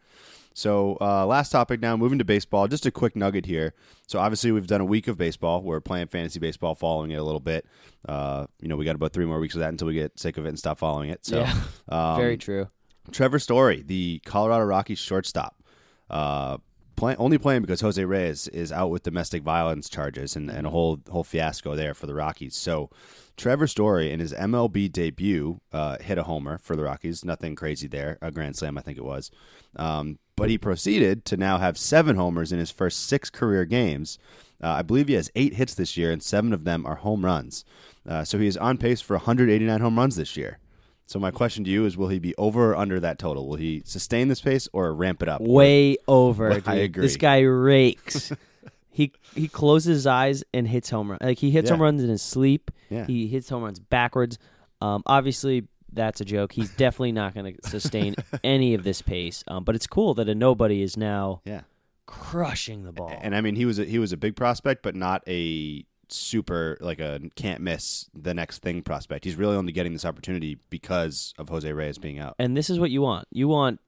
[0.56, 2.66] So, uh, last topic now, moving to baseball.
[2.66, 3.74] Just a quick nugget here.
[4.06, 5.62] So, obviously, we've done a week of baseball.
[5.62, 7.66] We're playing fantasy baseball, following it a little bit.
[8.08, 10.38] Uh, you know, we got about three more weeks of that until we get sick
[10.38, 11.26] of it and stop following it.
[11.26, 11.54] So, Yeah.
[11.90, 12.68] um, Very true.
[13.12, 15.62] Trevor Story, the Colorado Rockies shortstop,
[16.08, 16.56] uh,
[16.96, 20.70] play, only playing because Jose Reyes is out with domestic violence charges and, and a
[20.70, 22.56] whole whole fiasco there for the Rockies.
[22.56, 22.88] So
[23.36, 27.24] Trevor Story in his MLB debut uh, hit a homer for the Rockies.
[27.24, 29.30] Nothing crazy there, a grand slam I think it was.
[29.76, 34.18] Um, but he proceeded to now have seven homers in his first six career games.
[34.62, 37.24] Uh, I believe he has eight hits this year, and seven of them are home
[37.24, 37.64] runs.
[38.08, 40.58] Uh, so he is on pace for 189 home runs this year.
[41.06, 43.48] So my question to you is: Will he be over or under that total?
[43.48, 45.40] Will he sustain this pace or ramp it up?
[45.40, 46.48] Way over.
[46.48, 47.02] Well, I agree.
[47.02, 48.32] This guy rakes.
[48.96, 51.18] he he closes his eyes and hits home run.
[51.20, 51.74] Like he hits Yeah.
[51.76, 52.70] home runs in his sleep.
[52.90, 53.06] Yeah.
[53.06, 54.38] He hits home runs backwards.
[54.80, 56.52] Um, obviously that's a joke.
[56.52, 59.44] He's definitely not going to sustain any of this pace.
[59.48, 61.62] Um, but it's cool that a nobody is now yeah
[62.06, 63.12] crushing the ball.
[63.20, 66.78] And I mean, he was a, he was a big prospect, but not a super
[66.80, 69.24] like a can't miss the next thing prospect.
[69.24, 72.36] He's really only getting this opportunity because of Jose Reyes being out.
[72.38, 73.26] And this is what you want.
[73.32, 73.80] You want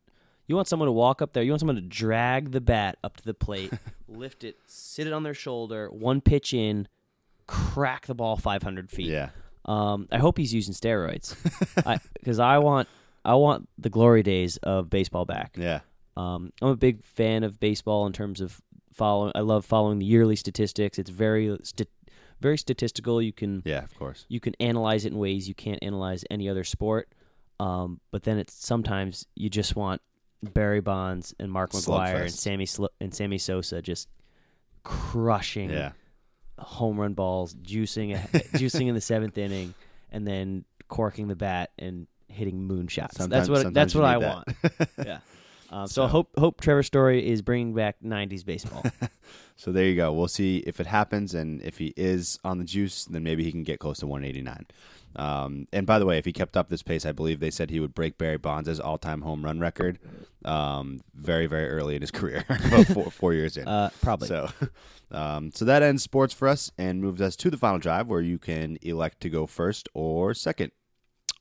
[0.49, 1.43] you want someone to walk up there.
[1.45, 3.73] You want someone to drag the bat up to the plate,
[4.09, 6.89] lift it, sit it on their shoulder, one pitch in,
[7.47, 9.09] crack the ball 500 feet.
[9.11, 9.31] Yeah.
[9.65, 11.37] Um, I hope he's using steroids,
[12.15, 12.89] because I, want
[13.25, 15.57] I want the glory days of baseball back.
[15.59, 15.81] Yeah.
[16.17, 18.61] Um, I'm a big fan of baseball in terms of
[18.93, 19.33] following.
[19.35, 20.99] I love following the yearly statistics.
[20.99, 21.85] It's very sti-
[22.41, 23.21] very statistical.
[23.21, 24.25] You can Yeah, of course.
[24.29, 27.09] you can analyze it in ways you can't analyze any other sport.
[27.61, 30.01] Um, but then it's sometimes you just want
[30.43, 34.09] Barry Bonds and Mark McGwire and Sammy Sl- and Sammy Sosa just
[34.84, 35.93] crushing Yeah.
[36.59, 38.16] home run balls, juicing
[38.53, 39.74] juicing in the seventh inning,
[40.11, 43.14] and then corking the bat and hitting moonshots.
[43.14, 44.49] Sometimes- that's what that's what I need want.
[45.05, 45.18] yeah.
[45.70, 48.84] Um, so, So- I hope hope Trevor Story is bringing back '90s baseball.
[49.61, 50.12] So there you go.
[50.12, 53.51] We'll see if it happens, and if he is on the juice, then maybe he
[53.51, 54.66] can get close to 189.
[55.17, 57.71] Um, and by the way, if he kept up this pace, I believe they said
[57.71, 59.99] he would break Barry Bonds' all-time home run record
[60.45, 63.67] um, very, very early in his career, about four, four years in.
[63.79, 64.29] Uh, probably.
[64.29, 64.49] So,
[65.11, 68.21] um, so that ends sports for us and moves us to the final drive, where
[68.21, 70.73] you can elect to go first or second.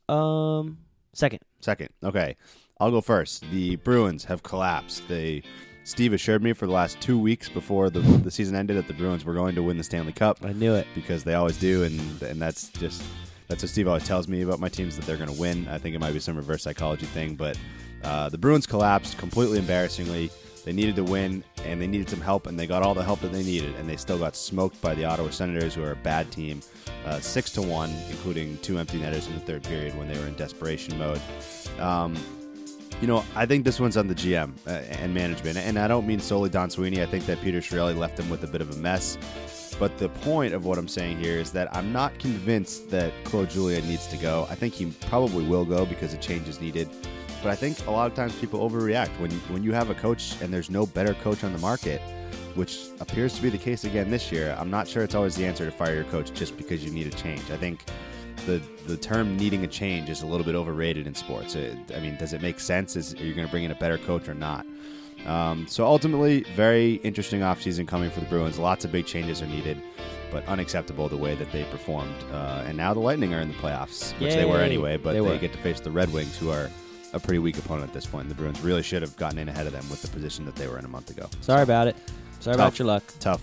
[0.09, 0.80] um,
[1.13, 1.39] second.
[1.61, 1.89] Second.
[2.03, 2.36] Okay.
[2.80, 3.43] I'll go first.
[3.51, 5.07] The Bruins have collapsed.
[5.07, 5.41] They
[5.84, 8.93] Steve assured me for the last two weeks before the, the season ended that the
[8.93, 10.38] Bruins were going to win the Stanley Cup.
[10.43, 13.01] I knew it because they always do, and and that's just
[13.47, 15.67] that's what Steve always tells me about my teams that they're going to win.
[15.69, 17.57] I think it might be some reverse psychology thing, but
[18.03, 20.29] uh, the Bruins collapsed completely embarrassingly.
[20.65, 23.21] They needed to win, and they needed some help, and they got all the help
[23.21, 25.97] that they needed, and they still got smoked by the Ottawa Senators, who are a
[25.97, 26.61] bad team,
[27.05, 30.27] uh, six to one, including two empty netters in the third period when they were
[30.27, 31.21] in desperation mode.
[31.79, 32.17] Um,
[32.99, 36.05] you know, I think this one's on the GM uh, and management, and I don't
[36.05, 37.01] mean solely Don Sweeney.
[37.01, 39.17] I think that Peter Chiarelli left him with a bit of a mess.
[39.80, 43.49] But the point of what I'm saying here is that I'm not convinced that Claude
[43.49, 44.47] Julien needs to go.
[44.49, 46.89] I think he probably will go because a change is needed.
[47.43, 50.41] But I think a lot of times people overreact when when you have a coach
[50.41, 52.01] and there's no better coach on the market,
[52.55, 54.55] which appears to be the case again this year.
[54.59, 57.05] I'm not sure it's always the answer to fire your coach just because you need
[57.05, 57.51] a change.
[57.51, 57.86] I think
[58.47, 61.53] the the term needing a change is a little bit overrated in sports.
[61.53, 62.95] It, I mean, does it make sense?
[62.95, 64.65] Is are you going to bring in a better coach or not?
[65.26, 68.59] Um, so ultimately, very interesting offseason coming for the Bruins.
[68.59, 69.82] Lots of big changes are needed,
[70.32, 72.15] but unacceptable the way that they performed.
[72.32, 75.20] Uh, and now the Lightning are in the playoffs, which they were anyway, but They
[75.20, 76.70] they, get to face the Red Wings, who are
[77.13, 78.30] a pretty weak opponent at this point.
[78.30, 80.68] The Bruins really should have gotten in ahead of them with the position that they
[80.68, 81.30] were in a month ago.
[81.41, 81.95] Sorry about it.
[82.39, 82.68] Sorry Tough.
[82.68, 83.03] about your luck.
[83.20, 83.41] Tough.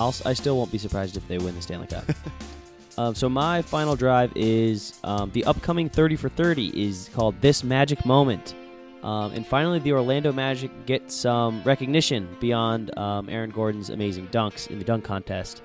[0.00, 2.04] I'll, I still won't be surprised if they win the Stanley Cup.
[2.98, 7.64] um, so my final drive is um, the upcoming 30 for 30 is called This
[7.64, 8.54] Magic Moment.
[9.02, 14.68] Um, and finally, the Orlando Magic get some recognition beyond um, Aaron Gordon's amazing dunks
[14.68, 15.62] in the dunk contest.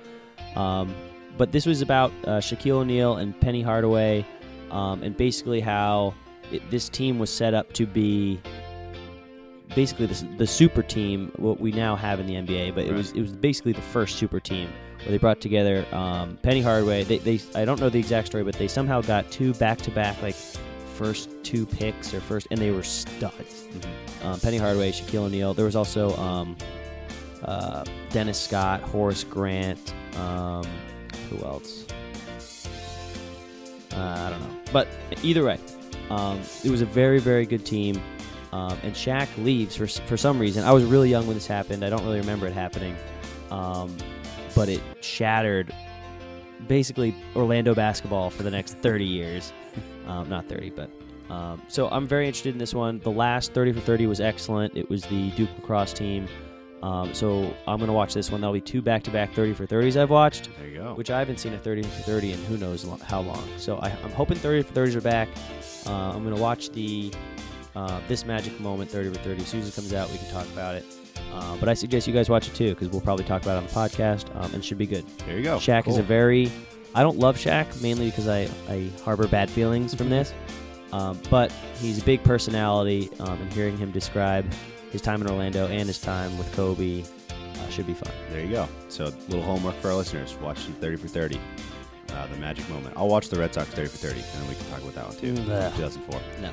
[0.54, 0.94] Um,
[1.36, 4.24] but this was about uh, Shaquille O'Neal and Penny Hardaway,
[4.70, 6.14] um, and basically how
[6.52, 8.40] it, this team was set up to be
[9.74, 12.74] basically the, the super team what we now have in the NBA.
[12.74, 14.68] But it was it was basically the first super team
[14.98, 17.04] where they brought together um, Penny Hardaway.
[17.04, 19.90] They, they I don't know the exact story, but they somehow got two back to
[19.90, 20.36] back like
[20.92, 23.66] first two picks or first, and they were studs.
[24.22, 25.54] Um, Penny Hardaway, Shaquille O'Neal.
[25.54, 26.56] There was also um,
[27.44, 29.94] uh, Dennis Scott, Horace Grant.
[30.16, 30.64] Um,
[31.30, 31.86] who else?
[33.92, 34.56] Uh, I don't know.
[34.72, 34.88] But
[35.22, 35.58] either way,
[36.10, 38.00] um, it was a very, very good team.
[38.52, 40.64] Um, and Shaq leaves for, for some reason.
[40.64, 41.84] I was really young when this happened.
[41.84, 42.94] I don't really remember it happening.
[43.50, 43.96] Um,
[44.54, 45.74] but it shattered
[46.68, 49.52] basically Orlando basketball for the next 30 years.
[50.06, 50.90] Um, not 30, but.
[51.30, 52.98] Um, so I'm very interested in this one.
[52.98, 54.76] The last 30 for 30 was excellent.
[54.76, 56.26] It was the Duke lacrosse team.
[56.82, 58.40] Um, so I'm going to watch this one.
[58.40, 60.48] That'll be two back-to-back 30 for 30s I've watched.
[60.58, 60.94] There you go.
[60.94, 63.48] Which I haven't seen a 30 for 30 in who knows lo- how long.
[63.56, 65.28] So I, I'm hoping 30 for 30s are back.
[65.86, 67.12] Uh, I'm going to watch the
[67.76, 69.42] uh, this magic moment 30 for 30.
[69.42, 70.84] As soon as it comes out, we can talk about it.
[71.32, 73.58] Uh, but I suggest you guys watch it too because we'll probably talk about it
[73.58, 75.06] on the podcast um, and it should be good.
[75.18, 75.58] There you go.
[75.58, 76.50] Shaq is a very.
[76.94, 80.32] I don't love Shaq mainly because I, I harbor bad feelings from this.
[80.92, 84.44] Um, but he's a big personality, um, and hearing him describe
[84.90, 88.12] his time in Orlando and his time with Kobe uh, should be fun.
[88.30, 88.68] There you go.
[88.88, 90.36] So, a little homework for our listeners.
[90.42, 91.40] Watch some 30 for 30.
[92.10, 92.94] Uh, the magic moment.
[92.94, 95.08] I'll watch the Red Sox 30 for 30, and then we can talk about that
[95.08, 95.50] one too.
[95.50, 95.72] Ugh.
[95.76, 96.20] 2004.
[96.42, 96.50] No.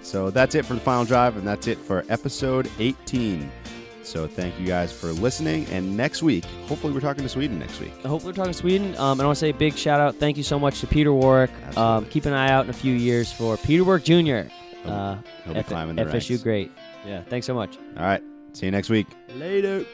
[0.00, 3.52] So that's it for the final drive, and that's it for episode 18.
[4.04, 5.66] So thank you guys for listening.
[5.66, 7.92] And next week, hopefully, we're talking to Sweden next week.
[8.04, 8.96] Hopefully, we're talking to Sweden.
[8.96, 10.16] Um, and I want to say a big shout out.
[10.16, 11.50] Thank you so much to Peter Warrick.
[11.76, 14.48] Um, keep an eye out in a few years for Peter Warrick Jr.
[14.84, 16.42] Uh, he'll be F- climbing the FSU ranks.
[16.42, 16.72] great.
[17.06, 17.78] Yeah, thanks so much.
[17.96, 18.22] All right.
[18.52, 19.06] See you next week.
[19.36, 19.84] Later.